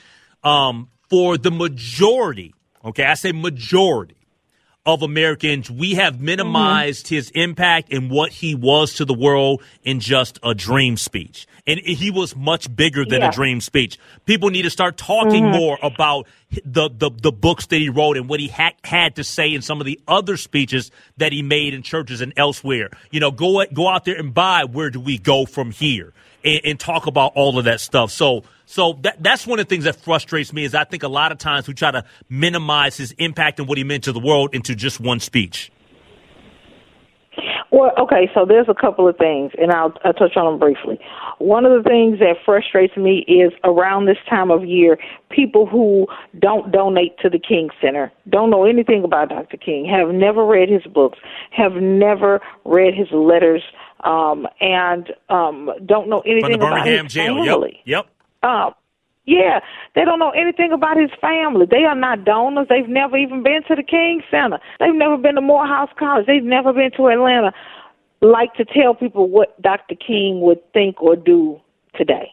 um, 0.45 0.91
for 1.11 1.37
the 1.37 1.51
majority, 1.51 2.55
okay, 2.85 3.05
I 3.05 3.15
say 3.15 3.33
majority 3.33 4.22
of 4.85 5.03
Americans, 5.03 5.71
we 5.71 5.95
have 5.95 6.21
minimized 6.21 7.07
mm-hmm. 7.07 7.15
his 7.15 7.31
impact 7.31 7.93
and 7.93 8.11
what 8.11 8.33
he 8.33 8.55
was 8.55 8.95
to 8.95 9.05
the 9.05 9.15
world 9.15 9.63
in 9.85 10.01
just 10.01 10.39
a 10.43 10.55
dream 10.55 10.97
speech. 10.97 11.47
And 11.67 11.79
he 11.79 12.11
was 12.11 12.35
much 12.35 12.75
bigger 12.75 13.05
than 13.05 13.21
yeah. 13.21 13.29
a 13.29 13.33
dream 13.33 13.61
speech. 13.61 13.97
People 14.27 14.51
need 14.51 14.63
to 14.63 14.71
start 14.71 14.97
talking 14.97 15.45
mm-hmm. 15.45 15.57
more 15.57 15.79
about 15.81 16.27
the, 16.65 16.91
the, 16.91 17.11
the, 17.11 17.31
books 17.31 17.67
that 17.67 17.77
he 17.77 17.89
wrote 17.89 18.17
and 18.17 18.29
what 18.29 18.41
he 18.41 18.49
ha- 18.49 18.73
had 18.83 19.15
to 19.17 19.25
say 19.25 19.55
in 19.55 19.63
some 19.63 19.81
of 19.81 19.87
the 19.87 20.01
other 20.09 20.37
speeches 20.37 20.91
that 21.19 21.33
he 21.33 21.43
made 21.43 21.73
in 21.73 21.83
churches 21.83 22.21
and 22.21 22.33
elsewhere. 22.37 22.91
You 23.13 23.21
know, 23.21 23.31
go, 23.31 23.65
go 23.73 23.89
out 23.89 24.05
there 24.05 24.17
and 24.17 24.35
buy 24.35 24.65
Where 24.65 24.91
Do 24.91 24.99
We 24.99 25.19
Go 25.19 25.47
From 25.47 25.71
Here? 25.71 26.13
And, 26.45 26.61
and 26.65 26.81
talk 26.81 27.07
about 27.07 27.33
all 27.35 27.59
of 27.59 27.65
that 27.65 27.81
stuff. 27.81 28.11
So, 28.11 28.45
so 28.67 28.99
that, 29.03 29.23
that's 29.23 29.47
one 29.47 29.59
of 29.59 29.67
the 29.67 29.71
things 29.71 29.85
that 29.85 29.97
frustrates 29.97 30.53
me 30.53 30.65
is 30.65 30.75
I 30.75 30.85
think 30.85 31.03
a 31.03 31.09
lot 31.09 31.33
of 31.33 31.39
times 31.39 31.69
we 31.69 31.75
try 31.75 31.91
to 31.91 32.05
minimize 32.29 32.97
his 32.97 33.13
impact 33.13 33.59
and 33.59 33.69
what 33.69 33.79
he 33.79 33.85
meant 33.85 34.05
to 34.05 34.13
the 34.13 34.21
world 34.21 34.55
into 34.55 34.75
just 34.75 35.01
one 35.01 35.21
speech. 35.21 35.71
Well, 37.73 37.91
okay, 37.99 38.31
so 38.35 38.45
there's 38.47 38.69
a 38.69 38.75
couple 38.75 39.09
of 39.09 39.17
things, 39.17 39.53
and 39.59 39.73
I'll, 39.73 39.95
I'll 40.05 40.13
touch 40.13 40.37
on 40.37 40.45
them 40.45 40.59
briefly. 40.59 41.01
One 41.39 41.65
of 41.65 41.83
the 41.83 41.89
things 41.89 42.19
that 42.19 42.37
frustrates 42.45 42.95
me 42.99 43.25
is 43.27 43.51
around 43.65 44.05
this 44.05 44.19
time 44.29 44.51
of 44.51 44.63
year, 44.63 44.99
people 45.31 45.65
who 45.65 46.07
don't 46.39 46.71
donate 46.71 47.19
to 47.21 47.31
the 47.31 47.39
King 47.39 47.71
Center, 47.81 48.13
don't 48.29 48.51
know 48.51 48.67
anything 48.67 49.05
about 49.05 49.31
Dr. 49.31 49.57
King, 49.57 49.87
have 49.87 50.15
never 50.15 50.45
read 50.45 50.69
his 50.69 50.83
books, 50.93 51.19
have 51.51 51.73
never 51.77 52.43
read 52.67 52.93
his 52.93 53.09
letters, 53.11 53.63
um, 54.03 54.47
and 54.61 55.13
um, 55.29 55.71
don't 55.87 56.09
know 56.09 56.21
anything 56.21 56.55
about 56.55 56.87
his 56.87 57.13
family. 57.13 57.81
Yep. 57.85 58.07
yep. 58.07 58.07
Uh, 58.43 58.71
yeah, 59.25 59.61
they 59.95 60.05
don't 60.05 60.19
know 60.19 60.31
anything 60.31 60.73
about 60.73 60.97
his 60.97 61.11
family. 61.21 61.67
They 61.71 61.85
are 61.85 61.95
not 61.95 62.25
donors. 62.25 62.67
They've 62.69 62.89
never 62.89 63.17
even 63.17 63.43
been 63.45 63.63
to 63.69 63.77
the 63.77 63.85
King 63.85 64.21
Center. 64.31 64.59
They've 64.81 64.95
never 64.95 65.17
been 65.17 65.37
to 65.37 65.41
Morehouse 65.41 65.91
College. 65.97 66.27
They've 66.27 66.43
never 66.43 66.73
been 66.73 66.91
to 66.97 67.07
Atlanta. 67.07 67.53
Like 68.21 68.55
to 68.55 68.65
tell 68.65 68.95
people 68.95 69.29
what 69.29 69.61
Dr. 69.63 69.95
King 69.95 70.41
would 70.41 70.61
think 70.73 71.01
or 71.01 71.15
do 71.15 71.61
today. 71.95 72.31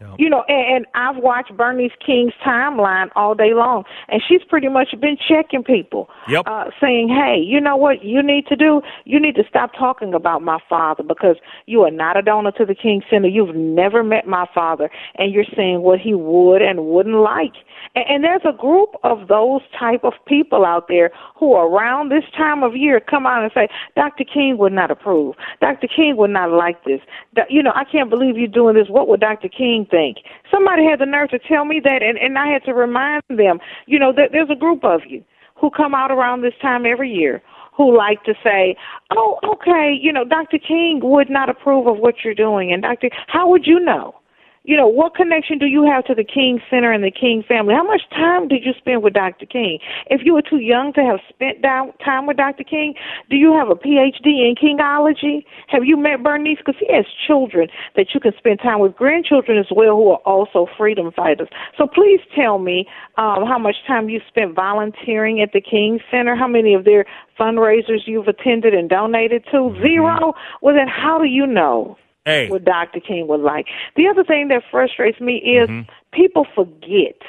Yep. 0.00 0.16
You 0.18 0.30
know, 0.30 0.44
and, 0.48 0.76
and 0.76 0.86
I've 0.94 1.22
watched 1.22 1.54
Bernice 1.54 1.92
King's 2.04 2.32
timeline 2.44 3.10
all 3.16 3.34
day 3.34 3.52
long, 3.52 3.84
and 4.08 4.22
she's 4.26 4.40
pretty 4.48 4.68
much 4.68 4.94
been 4.98 5.18
checking 5.28 5.62
people, 5.62 6.08
yep. 6.26 6.44
uh, 6.46 6.70
saying, 6.80 7.10
"Hey, 7.10 7.38
you 7.38 7.60
know 7.60 7.76
what 7.76 8.02
you 8.02 8.22
need 8.22 8.46
to 8.46 8.56
do? 8.56 8.80
You 9.04 9.20
need 9.20 9.34
to 9.34 9.44
stop 9.46 9.72
talking 9.78 10.14
about 10.14 10.40
my 10.40 10.58
father 10.70 11.02
because 11.02 11.36
you 11.66 11.82
are 11.82 11.90
not 11.90 12.16
a 12.16 12.22
donor 12.22 12.52
to 12.52 12.64
the 12.64 12.74
King 12.74 13.02
Center. 13.10 13.28
You've 13.28 13.54
never 13.54 14.02
met 14.02 14.26
my 14.26 14.46
father, 14.54 14.88
and 15.16 15.34
you're 15.34 15.44
saying 15.54 15.82
what 15.82 16.00
he 16.00 16.14
would 16.14 16.62
and 16.62 16.86
wouldn't 16.86 17.16
like." 17.16 17.52
And, 17.94 18.04
and 18.08 18.24
there's 18.24 18.42
a 18.46 18.56
group 18.56 18.94
of 19.04 19.28
those 19.28 19.60
type 19.78 20.02
of 20.02 20.14
people 20.26 20.64
out 20.64 20.88
there 20.88 21.10
who, 21.36 21.56
around 21.56 22.10
this 22.10 22.24
time 22.34 22.62
of 22.62 22.74
year, 22.74 23.00
come 23.00 23.26
out 23.26 23.42
and 23.42 23.52
say, 23.52 23.68
"Dr. 23.96 24.24
King 24.24 24.56
would 24.56 24.72
not 24.72 24.90
approve. 24.90 25.34
Dr. 25.60 25.88
King 25.94 26.16
would 26.16 26.30
not 26.30 26.50
like 26.50 26.84
this. 26.84 27.00
You 27.50 27.62
know, 27.62 27.72
I 27.74 27.84
can't 27.84 28.08
believe 28.08 28.38
you're 28.38 28.48
doing 28.48 28.76
this. 28.76 28.88
What 28.88 29.06
would 29.08 29.20
Dr. 29.20 29.48
King 29.48 29.86
think. 29.90 30.18
Somebody 30.50 30.84
had 30.84 31.00
the 31.00 31.06
nerve 31.06 31.30
to 31.30 31.38
tell 31.38 31.64
me 31.64 31.80
that, 31.84 32.02
and, 32.02 32.18
and 32.18 32.38
I 32.38 32.48
had 32.48 32.64
to 32.64 32.74
remind 32.74 33.22
them, 33.28 33.58
you 33.86 33.98
know, 33.98 34.12
that 34.12 34.30
there's 34.32 34.50
a 34.50 34.56
group 34.56 34.84
of 34.84 35.00
you 35.08 35.24
who 35.56 35.70
come 35.70 35.94
out 35.94 36.10
around 36.10 36.42
this 36.42 36.54
time 36.62 36.86
every 36.86 37.10
year 37.10 37.42
who 37.76 37.96
like 37.96 38.22
to 38.24 38.34
say, 38.44 38.76
oh, 39.12 39.38
okay, 39.44 39.96
you 39.98 40.12
know, 40.12 40.24
Dr. 40.24 40.58
King 40.58 41.00
would 41.02 41.30
not 41.30 41.48
approve 41.48 41.86
of 41.86 41.98
what 41.98 42.16
you're 42.24 42.34
doing. 42.34 42.72
And 42.72 42.82
Dr. 42.82 43.08
How 43.26 43.48
would 43.48 43.66
you 43.66 43.80
know? 43.80 44.14
You 44.64 44.76
know, 44.76 44.86
what 44.86 45.14
connection 45.14 45.58
do 45.58 45.66
you 45.66 45.84
have 45.84 46.04
to 46.04 46.14
the 46.14 46.24
King 46.24 46.60
Center 46.68 46.92
and 46.92 47.02
the 47.02 47.10
King 47.10 47.42
family? 47.46 47.74
How 47.74 47.84
much 47.84 48.02
time 48.10 48.46
did 48.46 48.62
you 48.64 48.72
spend 48.76 49.02
with 49.02 49.14
Dr. 49.14 49.46
King? 49.46 49.78
If 50.10 50.20
you 50.24 50.34
were 50.34 50.42
too 50.42 50.58
young 50.58 50.92
to 50.94 51.00
have 51.00 51.18
spent 51.30 51.62
down 51.62 51.92
time 52.04 52.26
with 52.26 52.36
Dr. 52.36 52.64
King, 52.64 52.94
do 53.30 53.36
you 53.36 53.54
have 53.54 53.70
a 53.70 53.74
PhD 53.74 54.26
in 54.26 54.54
Kingology? 54.60 55.44
Have 55.68 55.84
you 55.84 55.96
met 55.96 56.22
Bernice? 56.22 56.58
Because 56.58 56.78
he 56.78 56.94
has 56.94 57.06
children 57.26 57.68
that 57.96 58.08
you 58.12 58.20
can 58.20 58.32
spend 58.36 58.60
time 58.60 58.80
with, 58.80 58.94
grandchildren 58.94 59.56
as 59.56 59.66
well, 59.74 59.96
who 59.96 60.10
are 60.10 60.22
also 60.26 60.66
freedom 60.76 61.10
fighters. 61.10 61.48
So 61.78 61.86
please 61.86 62.20
tell 62.36 62.58
me 62.58 62.86
um, 63.16 63.46
how 63.46 63.58
much 63.58 63.76
time 63.86 64.10
you 64.10 64.20
spent 64.28 64.54
volunteering 64.54 65.40
at 65.40 65.52
the 65.54 65.62
King 65.62 66.00
Center, 66.10 66.36
how 66.36 66.48
many 66.48 66.74
of 66.74 66.84
their 66.84 67.06
fundraisers 67.38 68.00
you've 68.06 68.28
attended 68.28 68.74
and 68.74 68.90
donated 68.90 69.44
to. 69.46 69.56
Mm-hmm. 69.56 69.82
Zero? 69.82 70.34
Well, 70.60 70.74
then 70.74 70.88
how 70.88 71.18
do 71.18 71.24
you 71.24 71.46
know? 71.46 71.96
Hey. 72.24 72.48
what 72.48 72.64
Dr. 72.64 73.00
King 73.00 73.26
was 73.26 73.40
like. 73.40 73.66
The 73.96 74.08
other 74.08 74.24
thing 74.24 74.48
that 74.48 74.62
frustrates 74.70 75.20
me 75.20 75.36
is 75.36 75.68
mm-hmm. 75.68 75.90
people 76.12 76.46
forget 76.54 77.20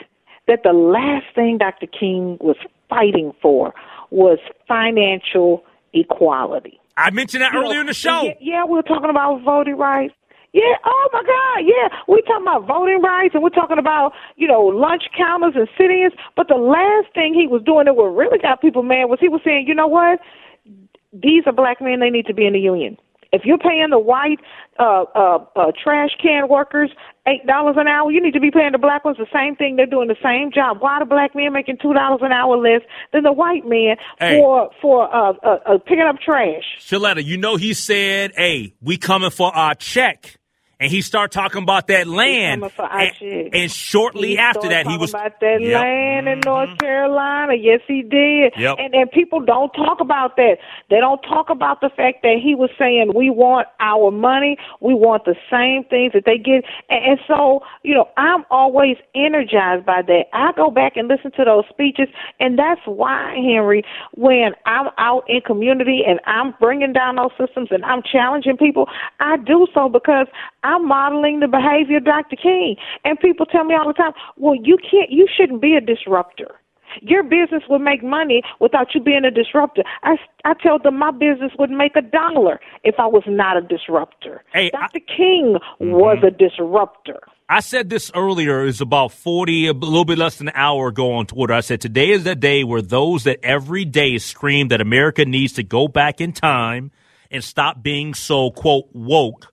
that 0.47 0.63
the 0.63 0.73
last 0.73 1.25
thing 1.35 1.57
Dr. 1.57 1.87
King 1.87 2.37
was 2.41 2.57
fighting 2.89 3.33
for 3.41 3.73
was 4.09 4.39
financial 4.67 5.63
equality. 5.93 6.79
I 6.97 7.09
mentioned 7.11 7.41
that 7.41 7.53
you 7.53 7.59
earlier 7.59 7.75
know, 7.75 7.81
in 7.81 7.87
the 7.87 7.93
show. 7.93 8.23
Yeah, 8.23 8.33
yeah, 8.39 8.65
we 8.65 8.73
were 8.73 8.83
talking 8.83 9.09
about 9.09 9.41
voting 9.43 9.77
rights. 9.77 10.13
Yeah, 10.53 10.75
oh 10.83 11.09
my 11.13 11.23
God, 11.23 11.65
yeah. 11.65 11.87
We're 12.09 12.21
talking 12.21 12.43
about 12.43 12.67
voting 12.67 13.01
rights 13.01 13.33
and 13.33 13.41
we're 13.41 13.49
talking 13.49 13.79
about, 13.79 14.11
you 14.35 14.47
know, 14.47 14.63
lunch 14.63 15.03
counters 15.17 15.53
and 15.55 15.69
sit 15.77 15.89
ins. 15.89 16.11
But 16.35 16.49
the 16.49 16.55
last 16.55 17.13
thing 17.13 17.33
he 17.33 17.47
was 17.47 17.61
doing 17.63 17.85
that 17.85 17.95
what 17.95 18.07
really 18.07 18.37
got 18.37 18.59
people 18.59 18.83
mad 18.83 19.05
was 19.05 19.19
he 19.21 19.29
was 19.29 19.39
saying, 19.45 19.67
you 19.67 19.73
know 19.73 19.87
what? 19.87 20.19
These 21.13 21.43
are 21.45 21.53
black 21.53 21.79
men, 21.79 22.01
they 22.01 22.09
need 22.09 22.25
to 22.25 22.33
be 22.33 22.45
in 22.45 22.53
the 22.53 22.59
union. 22.59 22.97
If 23.31 23.43
you're 23.45 23.57
paying 23.57 23.87
the 23.89 23.99
white 23.99 24.39
uh, 24.79 25.05
uh, 25.15 25.45
uh, 25.55 25.71
trash 25.81 26.09
can 26.21 26.49
workers 26.49 26.91
eight 27.27 27.45
dollars 27.47 27.75
an 27.77 27.87
hour, 27.87 28.11
you 28.11 28.21
need 28.21 28.33
to 28.33 28.39
be 28.39 28.51
paying 28.51 28.71
the 28.73 28.77
black 28.77 29.05
ones 29.05 29.17
the 29.17 29.27
same 29.33 29.55
thing. 29.55 29.75
They're 29.75 29.85
doing 29.85 30.07
the 30.07 30.17
same 30.21 30.51
job. 30.51 30.77
Why 30.79 30.99
the 30.99 31.05
black 31.05 31.35
men 31.35 31.53
making 31.53 31.77
two 31.81 31.93
dollars 31.93 32.21
an 32.23 32.31
hour 32.31 32.57
less 32.57 32.81
than 33.13 33.23
the 33.23 33.31
white 33.31 33.65
man 33.65 33.95
hey. 34.19 34.37
for 34.37 34.69
for 34.81 35.13
uh, 35.13 35.33
uh, 35.43 35.59
uh, 35.65 35.77
picking 35.79 36.01
up 36.01 36.17
trash? 36.19 36.63
Sheletta, 36.79 37.23
you 37.23 37.37
know 37.37 37.55
he 37.55 37.73
said, 37.73 38.33
"Hey, 38.35 38.73
we 38.81 38.97
coming 38.97 39.29
for 39.29 39.55
our 39.55 39.75
check." 39.75 40.40
And 40.81 40.91
he 40.91 41.01
started 41.01 41.31
talking 41.31 41.61
about 41.61 41.85
that 41.87 42.07
land. 42.07 42.63
And, 42.79 43.53
and, 43.53 43.71
shortly 43.71 44.29
he 44.29 44.37
after 44.39 44.67
that, 44.69 44.87
he 44.87 44.97
was 44.97 45.11
about 45.11 45.39
that 45.39 45.61
yep. 45.61 45.79
land 45.79 46.27
in 46.27 46.39
North 46.39 46.69
mm-hmm. 46.69 46.77
Carolina. 46.77 47.53
Yes, 47.53 47.81
he 47.87 48.01
did. 48.01 48.53
Yep. 48.57 48.77
And 48.79 48.95
and 48.95 49.11
people 49.11 49.41
don't 49.41 49.69
talk 49.73 49.99
about 50.01 50.37
that. 50.37 50.57
They 50.89 50.97
don't 50.97 51.21
talk 51.21 51.51
about 51.51 51.81
the 51.81 51.89
fact 51.95 52.23
that 52.23 52.37
he 52.43 52.55
was 52.55 52.71
saying 52.79 53.11
we 53.13 53.29
want 53.29 53.67
our 53.79 54.09
money, 54.09 54.57
we 54.79 54.95
want 54.95 55.25
the 55.25 55.35
same 55.51 55.83
things 55.87 56.13
that 56.13 56.23
they 56.25 56.39
get. 56.39 56.65
And, 56.89 57.11
and 57.11 57.19
so, 57.27 57.61
you 57.83 57.93
know, 57.93 58.09
I'm 58.17 58.43
always 58.49 58.97
energized 59.13 59.85
by 59.85 60.01
that. 60.01 60.23
I 60.33 60.51
go 60.55 60.71
back 60.71 60.93
and 60.95 61.07
listen 61.07 61.31
to 61.33 61.45
those 61.45 61.65
speeches, 61.69 62.07
and 62.39 62.57
that's 62.57 62.81
why, 62.85 63.35
Henry, 63.35 63.83
when 64.15 64.53
I'm 64.65 64.87
out 64.97 65.25
in 65.27 65.41
community 65.41 66.01
and 66.07 66.19
I'm 66.25 66.55
bringing 66.59 66.91
down 66.91 67.17
those 67.17 67.31
systems 67.39 67.67
and 67.69 67.85
I'm 67.85 68.01
challenging 68.01 68.57
people, 68.57 68.89
I 69.19 69.37
do 69.37 69.67
so 69.75 69.87
because. 69.87 70.25
I 70.63 70.70
I'm 70.71 70.87
modeling 70.87 71.41
the 71.41 71.47
behavior 71.47 71.97
of 71.97 72.05
Dr. 72.05 72.37
King. 72.37 72.77
And 73.03 73.19
people 73.19 73.45
tell 73.45 73.65
me 73.65 73.75
all 73.75 73.87
the 73.87 73.93
time, 73.93 74.13
well, 74.37 74.55
you 74.55 74.77
can't, 74.77 75.11
you 75.11 75.27
shouldn't 75.35 75.61
be 75.61 75.75
a 75.75 75.81
disruptor. 75.81 76.55
Your 77.01 77.23
business 77.23 77.63
would 77.69 77.81
make 77.81 78.03
money 78.03 78.41
without 78.59 78.93
you 78.93 79.01
being 79.01 79.23
a 79.23 79.31
disruptor. 79.31 79.83
I, 80.03 80.15
I 80.43 80.53
tell 80.61 80.77
them 80.79 80.97
my 80.97 81.11
business 81.11 81.51
would 81.57 81.69
make 81.69 81.95
a 81.95 82.01
dollar 82.01 82.59
if 82.83 82.95
I 82.99 83.07
was 83.07 83.23
not 83.27 83.57
a 83.57 83.61
disruptor. 83.61 84.43
Hey, 84.51 84.69
Dr. 84.71 84.99
I, 85.07 85.15
King 85.15 85.57
mm-hmm. 85.79 85.91
was 85.91 86.17
a 86.25 86.31
disruptor. 86.31 87.19
I 87.47 87.59
said 87.59 87.89
this 87.89 88.11
earlier, 88.15 88.65
is 88.65 88.81
about 88.81 89.11
40, 89.11 89.67
a 89.67 89.73
little 89.73 90.05
bit 90.05 90.17
less 90.17 90.37
than 90.37 90.49
an 90.49 90.53
hour 90.55 90.87
ago 90.87 91.13
on 91.13 91.25
Twitter. 91.27 91.53
I 91.53 91.61
said, 91.61 91.81
today 91.81 92.11
is 92.11 92.23
the 92.23 92.35
day 92.35 92.63
where 92.63 92.81
those 92.81 93.25
that 93.25 93.39
every 93.43 93.85
day 93.85 94.17
scream 94.17 94.69
that 94.69 94.81
America 94.81 95.25
needs 95.25 95.53
to 95.53 95.63
go 95.63 95.87
back 95.87 96.21
in 96.21 96.31
time 96.33 96.91
and 97.29 97.43
stop 97.43 97.81
being 97.81 98.13
so, 98.13 98.51
quote, 98.51 98.89
woke 98.93 99.50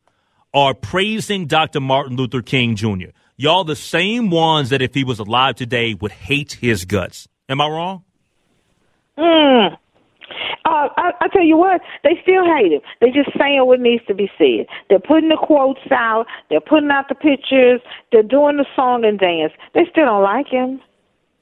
are 0.55 0.75
praising 0.75 1.47
Dr. 1.47 1.81
Martin 1.81 2.17
Luther 2.17 2.43
King 2.43 2.77
Jr. 2.77 3.11
Y'all 3.37 3.65
the 3.65 3.77
same 3.77 4.31
ones 4.31 4.71
that 4.71 4.83
if 4.83 4.95
he 4.95 5.05
was 5.05 5.19
alive 5.19 5.55
today 5.55 5.95
would 5.95 6.13
hate 6.13 6.55
his 6.55 6.85
guts. 6.85 7.29
Am 7.49 7.61
I 7.61 7.69
wrong? 7.69 8.05
Hmm. 9.17 9.75
Uh, 10.65 10.89
I, 10.97 11.13
I 11.21 11.29
tell 11.29 11.45
you 11.45 11.57
what, 11.57 11.81
they 12.05 12.19
still 12.23 12.45
hate 12.45 12.73
him. 12.73 12.81
They're 13.01 13.13
just 13.13 13.31
saying 13.39 13.65
what 13.65 13.81
needs 13.81 14.05
to 14.07 14.15
be 14.15 14.31
said. 14.37 14.67
They're 14.89 14.99
putting 14.99 15.31
the 15.31 15.39
quotes 15.41 15.81
out. 15.91 16.27
They're 16.51 16.61
putting 16.61 16.91
out 16.91 17.09
the 17.09 17.15
pictures. 17.15 17.81
They're 18.13 18.23
doing 18.23 18.59
the 18.59 18.67
song 18.77 19.05
and 19.05 19.19
dance. 19.19 19.53
They 19.75 19.87
still 19.91 20.05
don't 20.05 20.23
like 20.23 20.49
him. 20.49 20.81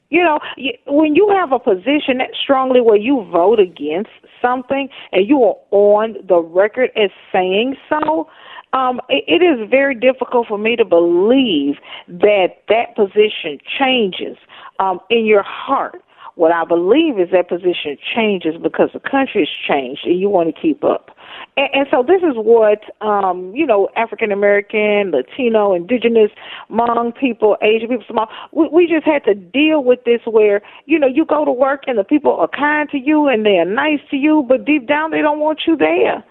You 0.09 0.23
know, 0.23 0.39
when 0.87 1.15
you 1.15 1.29
have 1.29 1.51
a 1.51 1.59
position 1.59 2.19
that 2.19 2.29
strongly 2.41 2.79
where 2.79 2.95
you 2.95 3.27
vote 3.29 3.59
against 3.59 4.11
something 4.41 4.87
and 5.11 5.27
you 5.27 5.43
are 5.43 5.57
on 5.71 6.15
the 6.25 6.37
record 6.37 6.91
as 6.95 7.09
saying 7.33 7.75
so, 7.89 8.29
um, 8.73 8.99
it, 9.09 9.41
is 9.41 9.69
very 9.69 9.95
difficult 9.95 10.47
for 10.47 10.57
me 10.57 10.75
to 10.75 10.85
believe 10.85 11.75
that 12.07 12.57
that 12.67 12.95
position 12.95 13.59
changes 13.79 14.37
um, 14.79 14.99
in 15.09 15.25
your 15.25 15.43
heart. 15.43 16.01
What 16.35 16.51
I 16.51 16.65
believe 16.65 17.17
is 17.19 17.29
that 17.31 17.49
position 17.49 17.97
changes 18.15 18.55
because 18.61 18.89
the 18.93 18.99
country 18.99 19.41
has 19.41 19.49
changed 19.67 20.01
and 20.05 20.19
you 20.19 20.29
want 20.29 20.53
to 20.53 20.61
keep 20.61 20.83
up. 20.83 21.17
And, 21.55 21.69
and 21.73 21.87
so 21.89 22.03
this 22.03 22.21
is 22.21 22.35
what, 22.35 22.83
um, 23.01 23.51
you 23.55 23.65
know, 23.65 23.89
African 23.95 24.31
American, 24.31 25.11
Latino, 25.11 25.73
Indigenous, 25.73 26.29
Hmong 26.69 27.17
people, 27.17 27.57
Asian 27.63 27.89
people, 27.89 28.05
small, 28.07 28.29
we, 28.51 28.69
we 28.71 28.87
just 28.87 29.05
had 29.05 29.23
to 29.23 29.33
deal 29.33 29.83
with 29.83 30.03
this 30.03 30.21
where, 30.25 30.61
you 30.85 30.99
know, 30.99 31.07
you 31.07 31.25
go 31.25 31.43
to 31.43 31.51
work 31.51 31.83
and 31.87 31.97
the 31.97 32.03
people 32.03 32.33
are 32.35 32.49
kind 32.49 32.87
to 32.91 32.99
you 32.99 33.27
and 33.27 33.43
they're 33.43 33.65
nice 33.65 34.01
to 34.11 34.17
you, 34.17 34.45
but 34.47 34.65
deep 34.65 34.87
down 34.87 35.09
they 35.09 35.21
don't 35.21 35.39
want 35.39 35.61
you 35.65 35.75
there. 35.75 36.23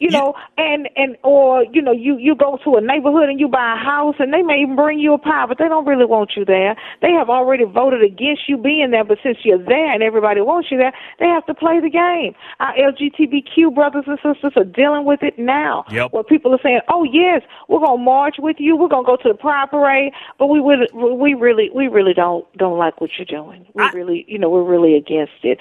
You 0.00 0.10
know, 0.10 0.34
and 0.56 0.88
and 0.96 1.16
or 1.22 1.64
you 1.72 1.82
know, 1.82 1.92
you 1.92 2.16
you 2.16 2.34
go 2.34 2.58
to 2.64 2.76
a 2.76 2.80
neighborhood 2.80 3.28
and 3.28 3.38
you 3.38 3.48
buy 3.48 3.74
a 3.74 3.84
house, 3.84 4.16
and 4.18 4.32
they 4.32 4.42
may 4.42 4.62
even 4.62 4.74
bring 4.74 4.98
you 4.98 5.12
a 5.12 5.18
pie, 5.18 5.44
but 5.46 5.58
they 5.58 5.68
don't 5.68 5.86
really 5.86 6.06
want 6.06 6.32
you 6.36 6.44
there. 6.44 6.74
They 7.02 7.12
have 7.12 7.28
already 7.28 7.64
voted 7.64 8.02
against 8.02 8.48
you 8.48 8.56
being 8.56 8.90
there, 8.92 9.04
but 9.04 9.18
since 9.22 9.38
you're 9.44 9.62
there 9.62 9.92
and 9.92 10.02
everybody 10.02 10.40
wants 10.40 10.70
you 10.70 10.78
there, 10.78 10.92
they 11.18 11.26
have 11.26 11.44
to 11.46 11.54
play 11.54 11.80
the 11.80 11.90
game. 11.90 12.34
Our 12.60 12.74
LGBTQ 12.74 13.74
brothers 13.74 14.04
and 14.06 14.18
sisters 14.22 14.52
are 14.56 14.64
dealing 14.64 15.04
with 15.04 15.22
it 15.22 15.38
now. 15.38 15.84
Yep. 15.90 16.12
Where 16.12 16.24
people 16.24 16.54
are 16.54 16.60
saying, 16.62 16.80
"Oh 16.88 17.04
yes, 17.04 17.42
we're 17.68 17.80
gonna 17.80 18.02
march 18.02 18.36
with 18.38 18.56
you. 18.58 18.76
We're 18.76 18.88
gonna 18.88 19.06
go 19.06 19.16
to 19.16 19.28
the 19.28 19.34
pride 19.34 19.70
parade," 19.70 20.12
but 20.38 20.46
we 20.46 20.60
would 20.60 20.90
we 20.94 21.34
really 21.34 21.70
we 21.74 21.88
really 21.88 22.14
don't 22.14 22.46
don't 22.56 22.78
like 22.78 23.00
what 23.02 23.10
you're 23.18 23.26
doing. 23.26 23.66
We 23.74 23.84
I- 23.84 23.90
really 23.90 24.24
you 24.28 24.38
know 24.38 24.48
we're 24.48 24.62
really 24.64 24.96
against 24.96 25.44
it. 25.44 25.58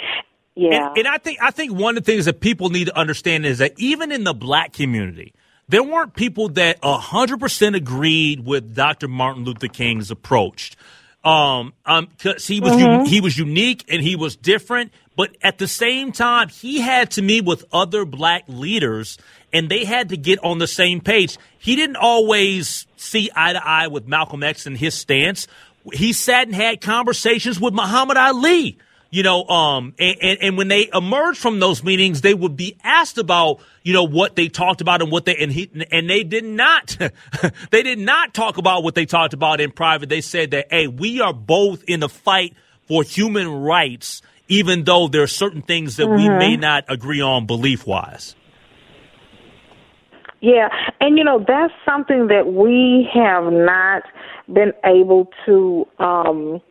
Yeah. 0.60 0.89
And, 0.89 1.00
and 1.00 1.08
I 1.08 1.18
think 1.18 1.39
I 1.42 1.51
think 1.51 1.74
one 1.74 1.98
of 1.98 2.04
the 2.04 2.12
things 2.12 2.25
that 2.25 2.39
people 2.42 2.70
need 2.70 2.86
to 2.86 2.98
understand 2.98 3.46
is 3.46 3.60
that 3.60 3.74
even 3.78 4.12
in 4.12 4.24
the 4.24 4.34
black 4.34 4.74
community, 4.74 5.34
there 5.68 5.84
weren't 5.84 6.16
people 6.16 6.50
that 6.50 6.78
hundred 6.84 7.39
percent 7.39 7.75
agreed 7.75 8.46
with 8.46 8.75
Dr. 8.75 9.08
Martin 9.08 9.44
Luther 9.46 9.68
King's 9.68 10.12
approach. 10.12 10.75
Um, 11.24 11.74
um, 11.86 12.08
'cause 12.18 12.48
he 12.48 12.60
was 12.62 12.72
un- 12.74 13.06
he 13.06 13.20
was 13.20 13.38
unique 13.38 13.84
and 13.89 14.01
he 14.01 14.16
was 14.16 14.38
different, 14.38 14.92
but 15.18 15.36
at 15.42 15.58
the 15.58 15.68
same 15.68 16.13
time, 16.13 16.48
he 16.48 16.80
had 16.80 17.12
to 17.12 17.22
meet 17.22 17.44
with 17.44 17.66
other 17.74 18.06
black 18.06 18.44
leaders, 18.48 19.18
and 19.51 19.68
they 19.70 19.84
had 19.84 20.10
to 20.10 20.18
get 20.18 20.39
on 20.44 20.60
the 20.60 20.68
same 20.68 21.01
page. 21.01 21.38
He 21.60 21.75
didn't 21.75 21.98
always 21.98 22.88
see 22.96 23.30
eye 23.36 23.51
to 23.51 23.68
eye 23.68 23.88
with 23.88 24.08
Malcolm 24.08 24.44
X 24.44 24.66
and 24.66 24.78
his 24.78 24.94
stance. 24.94 25.46
He 25.94 26.13
sat 26.13 26.48
and 26.48 26.56
had 26.56 26.80
conversations 26.80 27.60
with 27.60 27.74
Muhammad 27.74 28.16
Ali 28.16 28.78
you 29.12 29.24
know, 29.24 29.44
um, 29.46 29.94
and, 29.98 30.18
and, 30.22 30.39
and 30.42 30.58
when 30.58 30.68
they 30.68 30.89
emerged 30.94 31.39
from 31.39 31.60
those 31.60 31.84
meetings, 31.84 32.22
they 32.22 32.34
would 32.34 32.56
be 32.56 32.78
asked 32.84 33.18
about, 33.18 33.60
you 33.84 33.94
know, 33.94 34.04
what 34.04 34.36
they 34.36 34.50
talked 34.50 34.82
about 34.82 35.01
and 35.01 35.12
what 35.12 35.25
they, 35.25 35.36
and 35.36 35.51
he, 35.51 35.70
and 35.92 36.10
they 36.10 36.24
did 36.24 36.46
not, 36.46 36.96
they 37.72 37.82
did 37.82 38.00
not 38.00 38.34
talk 38.34 38.58
about 38.58 38.84
what 38.84 38.96
they 38.96 39.06
talked 39.06 39.34
about 39.34 39.62
in 39.62 39.72
private. 39.72 40.10
They 40.10 40.22
said 40.22 40.51
that, 40.51 40.68
hey, 40.70 40.88
we 40.88 41.22
are 41.22 41.34
both 41.34 41.84
in 41.86 42.00
the 42.00 42.10
fight 42.10 42.54
for 42.88 43.04
human 43.04 43.50
rights, 43.50 44.22
even 44.48 44.84
though 44.84 45.08
there 45.08 45.24
are 45.24 45.28
certain 45.28 45.62
things 45.62 45.98
that 45.98 46.08
we 46.08 46.30
may 46.30 46.56
not 46.56 46.86
agree 46.88 47.22
on 47.22 47.46
belief 47.46 47.88
wise. 47.88 48.36
Yeah, 50.42 50.70
and 51.01 51.18
you 51.18 51.25
know 51.25 51.44
that's 51.46 51.74
something 51.86 52.28
that 52.28 52.48
we 52.48 53.10
have 53.13 53.51
not 53.51 54.04
been 54.48 54.72
able 54.86 55.28
to 55.46 55.86
um 56.00 56.62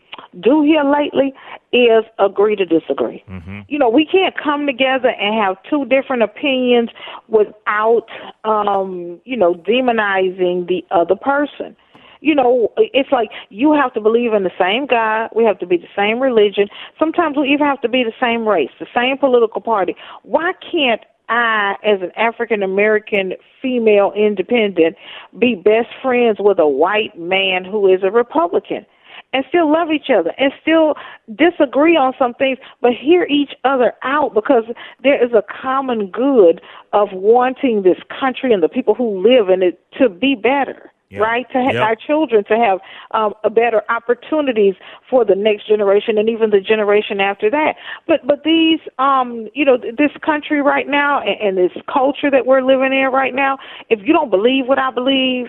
do 0.41 0.63
here 0.63 0.85
lately 0.85 1.35
is 1.73 2.05
agree 2.19 2.57
to 2.57 2.65
disagree. 2.65 3.25
You 3.69 3.79
know, 3.79 3.89
we 3.89 4.07
can't 4.07 4.35
come 4.37 4.67
together 4.67 5.11
and 5.11 5.35
have 5.35 5.57
two 5.69 5.85
different 5.85 6.23
opinions 6.23 6.91
without 7.29 8.07
um, 8.45 9.21
you 9.25 9.37
know, 9.37 9.55
demonizing 9.55 10.69
the 10.69 10.85
other 10.91 11.17
person. 11.17 11.77
You 12.21 12.35
know, 12.35 12.73
it's 12.77 13.13
like 13.13 13.31
you 13.49 13.73
have 13.73 13.95
to 13.95 14.01
believe 14.01 14.33
in 14.33 14.43
the 14.43 14.51
same 14.59 14.87
God. 14.87 15.31
We 15.35 15.45
have 15.45 15.59
to 15.61 15.67
be 15.67 15.77
the 15.77 15.89
same 15.95 16.19
religion. 16.19 16.69
Sometimes 16.99 17.37
we 17.37 17.49
even 17.53 17.67
have 17.67 17.81
to 17.83 17.89
be 17.89 18.03
the 18.03 18.13
same 18.21 18.47
race, 18.47 18.71
the 18.81 18.89
same 18.95 19.19
political 19.19 19.61
party. 19.61 19.95
Why 20.23 20.53
can't 20.73 21.03
I, 21.29 21.77
as 21.85 22.01
an 22.03 22.11
African 22.17 22.63
American 22.63 23.35
female 23.63 24.13
independent, 24.17 24.97
be 25.39 25.55
best 25.55 25.89
friends 26.03 26.39
with 26.41 26.59
a 26.59 26.67
white 26.67 27.19
man 27.19 27.65
who 27.65 27.87
is 27.93 28.03
a 28.03 28.11
Republican? 28.11 28.85
And 29.33 29.45
still 29.49 29.71
love 29.71 29.89
each 29.91 30.11
other 30.11 30.33
and 30.39 30.53
still 30.63 30.95
disagree 31.37 31.97
on 31.97 32.13
some 32.19 32.35
things, 32.35 32.59
but 32.81 32.93
hear 32.93 33.25
each 33.25 33.53
other 33.65 33.93
out 34.03 34.35
because 34.35 34.65
there 35.03 35.23
is 35.23 35.33
a 35.33 35.43
common 35.63 36.11
good 36.11 36.61
of 36.93 37.09
wanting 37.13 37.83
this 37.83 37.99
country 38.21 38.53
and 38.53 38.63
the 38.63 38.69
people 38.69 38.95
who 38.95 39.23
live 39.23 39.49
in 39.51 39.63
it 39.63 39.81
to 39.99 40.09
be 40.09 40.35
better. 40.35 40.93
Yep. 41.11 41.23
Right 41.23 41.51
to 41.53 41.59
have 41.63 41.73
Yep. 41.73 41.83
our 41.83 41.97
children 41.97 42.45
to 42.45 42.57
have 42.59 42.81
um, 43.13 43.33
a 43.43 43.49
better 43.49 43.83
opportunities 43.89 44.75
for 45.09 45.25
the 45.25 45.35
next 45.35 45.67
generation 45.67 46.19
and 46.19 46.29
even 46.29 46.51
the 46.51 46.61
generation 46.61 47.19
after 47.19 47.51
that. 47.51 47.77
But 48.07 48.27
but 48.27 48.45
these 48.45 48.81
um 48.99 49.49
you 49.55 49.65
know 49.65 49.79
th- 49.79 49.97
this 49.97 50.11
country 50.21 50.61
right 50.61 50.87
now 50.87 51.21
and, 51.21 51.41
and 51.41 51.57
this 51.57 51.73
culture 51.91 52.31
that 52.31 52.45
we're 52.45 52.61
living 52.61 52.93
in 52.93 53.11
right 53.11 53.35
now, 53.35 53.57
if 53.89 54.01
you 54.07 54.13
don't 54.13 54.31
believe 54.31 54.67
what 54.67 54.79
I 54.79 54.91
believe, 54.91 55.47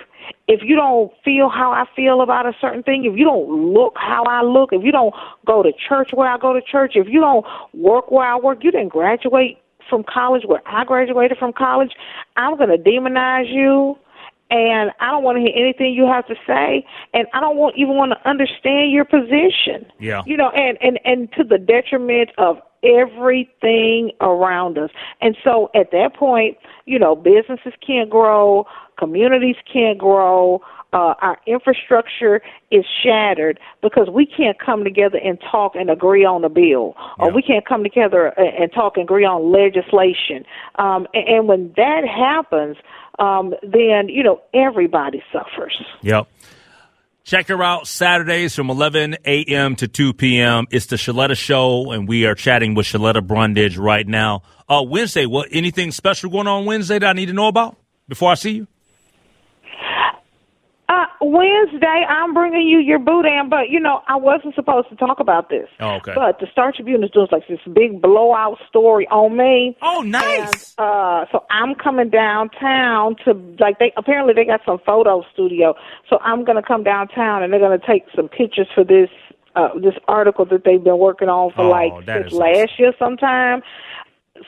if 0.47 0.61
you 0.63 0.77
don't 0.77 1.11
feel 1.25 1.49
how 1.49 1.71
I 1.71 1.83
feel 1.93 2.21
about 2.21 2.45
a 2.45 2.53
certain 2.61 2.81
thing, 2.81 3.03
if 3.03 3.17
you 3.17 3.25
don't 3.25 3.73
look 3.73 3.95
how 3.97 4.23
I 4.23 4.43
look, 4.43 4.71
if 4.71 4.81
you 4.83 4.93
don't 4.93 5.13
go 5.45 5.61
to 5.61 5.73
church 5.73 6.11
where 6.13 6.29
I 6.29 6.37
go 6.37 6.53
to 6.53 6.61
church, 6.61 6.93
if 6.95 7.07
you 7.09 7.19
don't 7.19 7.45
work 7.73 8.11
where 8.11 8.25
I 8.25 8.37
work, 8.37 8.63
you 8.63 8.71
didn't 8.71 8.89
graduate 8.89 9.57
from 9.89 10.03
college 10.03 10.43
where 10.45 10.61
I 10.65 10.85
graduated 10.85 11.37
from 11.37 11.51
college, 11.51 11.91
I'm 12.37 12.55
going 12.57 12.69
to 12.69 12.77
demonize 12.77 13.51
you. 13.53 13.97
And 14.49 14.91
I 14.99 15.11
don't 15.11 15.23
want 15.23 15.37
to 15.37 15.41
hear 15.41 15.53
anything 15.55 15.93
you 15.93 16.07
have 16.07 16.25
to 16.27 16.35
say, 16.47 16.85
and 17.13 17.27
I 17.33 17.39
don't 17.39 17.55
want 17.57 17.75
even 17.77 17.95
want 17.95 18.13
to 18.13 18.29
understand 18.29 18.91
your 18.91 19.05
position. 19.05 19.85
Yeah. 19.99 20.23
you 20.25 20.35
know, 20.37 20.49
and 20.49 20.77
and 20.81 20.99
and 21.05 21.31
to 21.33 21.43
the 21.43 21.57
detriment 21.57 22.31
of 22.37 22.57
everything 22.83 24.11
around 24.21 24.77
us. 24.77 24.89
And 25.21 25.35
so 25.43 25.69
at 25.75 25.91
that 25.91 26.15
point, 26.15 26.57
you 26.85 26.97
know, 26.97 27.15
businesses 27.15 27.73
can't 27.85 28.09
grow, 28.09 28.65
communities 28.97 29.57
can't 29.71 29.97
grow, 29.97 30.61
uh, 30.91 31.13
our 31.21 31.37
infrastructure 31.45 32.41
is 32.71 32.85
shattered 33.03 33.59
because 33.81 34.09
we 34.11 34.25
can't 34.25 34.57
come 34.59 34.83
together 34.83 35.19
and 35.23 35.37
talk 35.51 35.75
and 35.75 35.89
agree 35.89 36.25
on 36.25 36.43
a 36.43 36.49
bill, 36.49 36.95
or 37.19 37.27
Yeah. 37.27 37.35
we 37.35 37.41
can't 37.43 37.65
come 37.65 37.83
together 37.83 38.27
and, 38.37 38.63
and 38.63 38.73
talk 38.73 38.97
and 38.97 39.03
agree 39.03 39.25
on 39.25 39.51
legislation. 39.51 40.45
Um, 40.75 41.07
and, 41.13 41.27
and 41.27 41.47
when 41.47 41.73
that 41.77 42.07
happens, 42.07 42.77
um, 43.19 43.53
then 43.61 44.09
you 44.09 44.23
know 44.23 44.41
everybody 44.53 45.21
suffers. 45.31 45.81
Yep. 46.01 46.27
Check 47.23 47.49
her 47.49 47.61
out 47.61 47.85
Saturdays 47.85 48.55
from 48.55 48.71
11 48.71 49.17
a.m. 49.23 49.75
to 49.75 49.87
2 49.87 50.13
p.m. 50.13 50.65
It's 50.71 50.87
the 50.87 50.95
Sheletta 50.95 51.37
Show, 51.37 51.91
and 51.91 52.07
we 52.07 52.25
are 52.25 52.33
chatting 52.33 52.73
with 52.73 52.87
Sheletta 52.87 53.25
Brundage 53.25 53.77
right 53.77 54.07
now. 54.07 54.41
Uh, 54.67 54.83
Wednesday, 54.83 55.27
what 55.27 55.49
anything 55.51 55.91
special 55.91 56.31
going 56.31 56.47
on 56.47 56.65
Wednesday 56.65 56.97
that 56.97 57.07
I 57.07 57.13
need 57.13 57.27
to 57.27 57.33
know 57.33 57.47
about 57.47 57.77
before 58.07 58.31
I 58.31 58.33
see 58.33 58.51
you? 58.51 58.67
Uh, 60.89 61.05
Wednesday, 61.21 62.03
I'm 62.09 62.33
bringing 62.33 62.67
you 62.67 62.79
your 62.79 62.97
boudin, 62.97 63.47
but 63.47 63.69
you 63.69 63.79
know 63.79 64.01
I 64.07 64.15
wasn't 64.15 64.55
supposed 64.55 64.89
to 64.89 64.95
talk 64.95 65.19
about 65.19 65.49
this. 65.49 65.69
Oh, 65.79 65.97
okay. 65.97 66.13
But 66.15 66.39
the 66.39 66.47
Star 66.51 66.71
Tribune 66.75 67.03
is 67.03 67.11
doing 67.11 67.27
like 67.31 67.47
this 67.47 67.59
big 67.71 68.01
blowout 68.01 68.57
story 68.67 69.07
on 69.09 69.37
me. 69.37 69.77
Oh, 69.83 70.01
nice. 70.01 70.73
And, 70.79 70.87
uh, 70.87 71.25
so 71.31 71.45
I'm 71.51 71.75
coming 71.75 72.09
downtown 72.09 73.15
to 73.25 73.33
like 73.59 73.77
they 73.77 73.93
apparently 73.97 74.33
they 74.33 74.45
got 74.45 74.61
some 74.65 74.79
photo 74.83 75.23
studio. 75.31 75.75
So 76.09 76.17
I'm 76.23 76.43
gonna 76.43 76.63
come 76.63 76.83
downtown 76.83 77.43
and 77.43 77.53
they're 77.53 77.59
gonna 77.59 77.77
take 77.77 78.05
some 78.15 78.27
pictures 78.27 78.67
for 78.73 78.83
this 78.83 79.09
uh 79.55 79.69
this 79.79 79.93
article 80.07 80.45
that 80.45 80.63
they've 80.65 80.83
been 80.83 80.97
working 80.97 81.29
on 81.29 81.51
for 81.53 81.65
Oh, 81.65 81.69
like 81.69 81.93
since 82.07 82.33
last 82.33 82.79
year 82.79 82.93
sometime. 82.97 83.61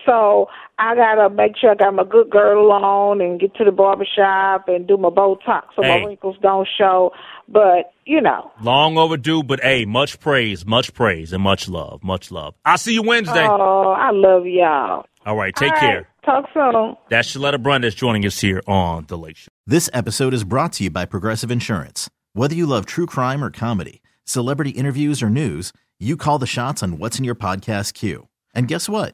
So 0.05 0.47
I 0.79 0.95
gotta 0.95 1.29
make 1.29 1.57
sure 1.57 1.71
I 1.71 1.75
got 1.75 1.93
my 1.93 2.03
good 2.03 2.29
girdle 2.29 2.71
on 2.71 3.21
and 3.21 3.39
get 3.39 3.53
to 3.55 3.63
the 3.65 3.71
barber 3.71 4.05
shop 4.05 4.65
and 4.67 4.87
do 4.87 4.97
my 4.97 5.09
Botox 5.09 5.63
so 5.75 5.83
Hey. 5.83 6.01
my 6.01 6.05
wrinkles 6.07 6.37
don't 6.41 6.67
show. 6.77 7.11
But 7.47 7.91
you 8.05 8.21
know, 8.21 8.51
Long 8.61 8.97
overdue, 8.97 9.43
but 9.43 9.59
hey, 9.61 9.85
much 9.85 10.19
praise, 10.19 10.65
much 10.65 10.93
praise, 10.93 11.33
and 11.33 11.43
much 11.43 11.67
love, 11.69 12.03
much 12.03 12.31
love. 12.31 12.55
I'll 12.65 12.77
see 12.77 12.93
you 12.93 13.03
Wednesday. 13.03 13.47
oh, 13.47 13.91
I 13.97 14.11
love 14.11 14.45
y'all. 14.45 15.05
All 15.25 15.35
right, 15.35 15.55
take 15.55 15.71
All 15.73 15.79
care. 15.79 15.97
right, 15.97 16.05
Talk 16.25 16.45
soon. 16.53 16.95
That's 17.09 17.35
Sheletta 17.35 17.61
Brundage 17.61 17.95
joining 17.95 18.25
us 18.25 18.39
here 18.41 18.61
on 18.67 19.05
The 19.07 19.17
Lake 19.17 19.37
Show. 19.37 19.49
This 19.67 19.87
episode 19.93 20.33
is 20.33 20.43
brought 20.43 20.73
to 20.73 20.85
you 20.85 20.89
by 20.89 21.05
Progressive 21.05 21.51
Insurance. 21.51 22.09
Whether 22.33 22.55
you 22.55 22.65
love 22.65 22.85
true 22.87 23.05
crime 23.05 23.43
or 23.43 23.51
comedy, 23.51 24.01
celebrity 24.25 24.71
interviews 24.71 25.21
or 25.21 25.29
news, 25.29 25.71
you 25.99 26.17
call 26.17 26.39
the 26.39 26.47
shots 26.47 26.81
on 26.81 26.97
what's 26.97 27.19
in 27.19 27.25
your 27.25 27.35
podcast 27.35 27.93
queue. 27.93 28.27
And 28.55 28.67
guess 28.67 28.89
what? 28.89 29.13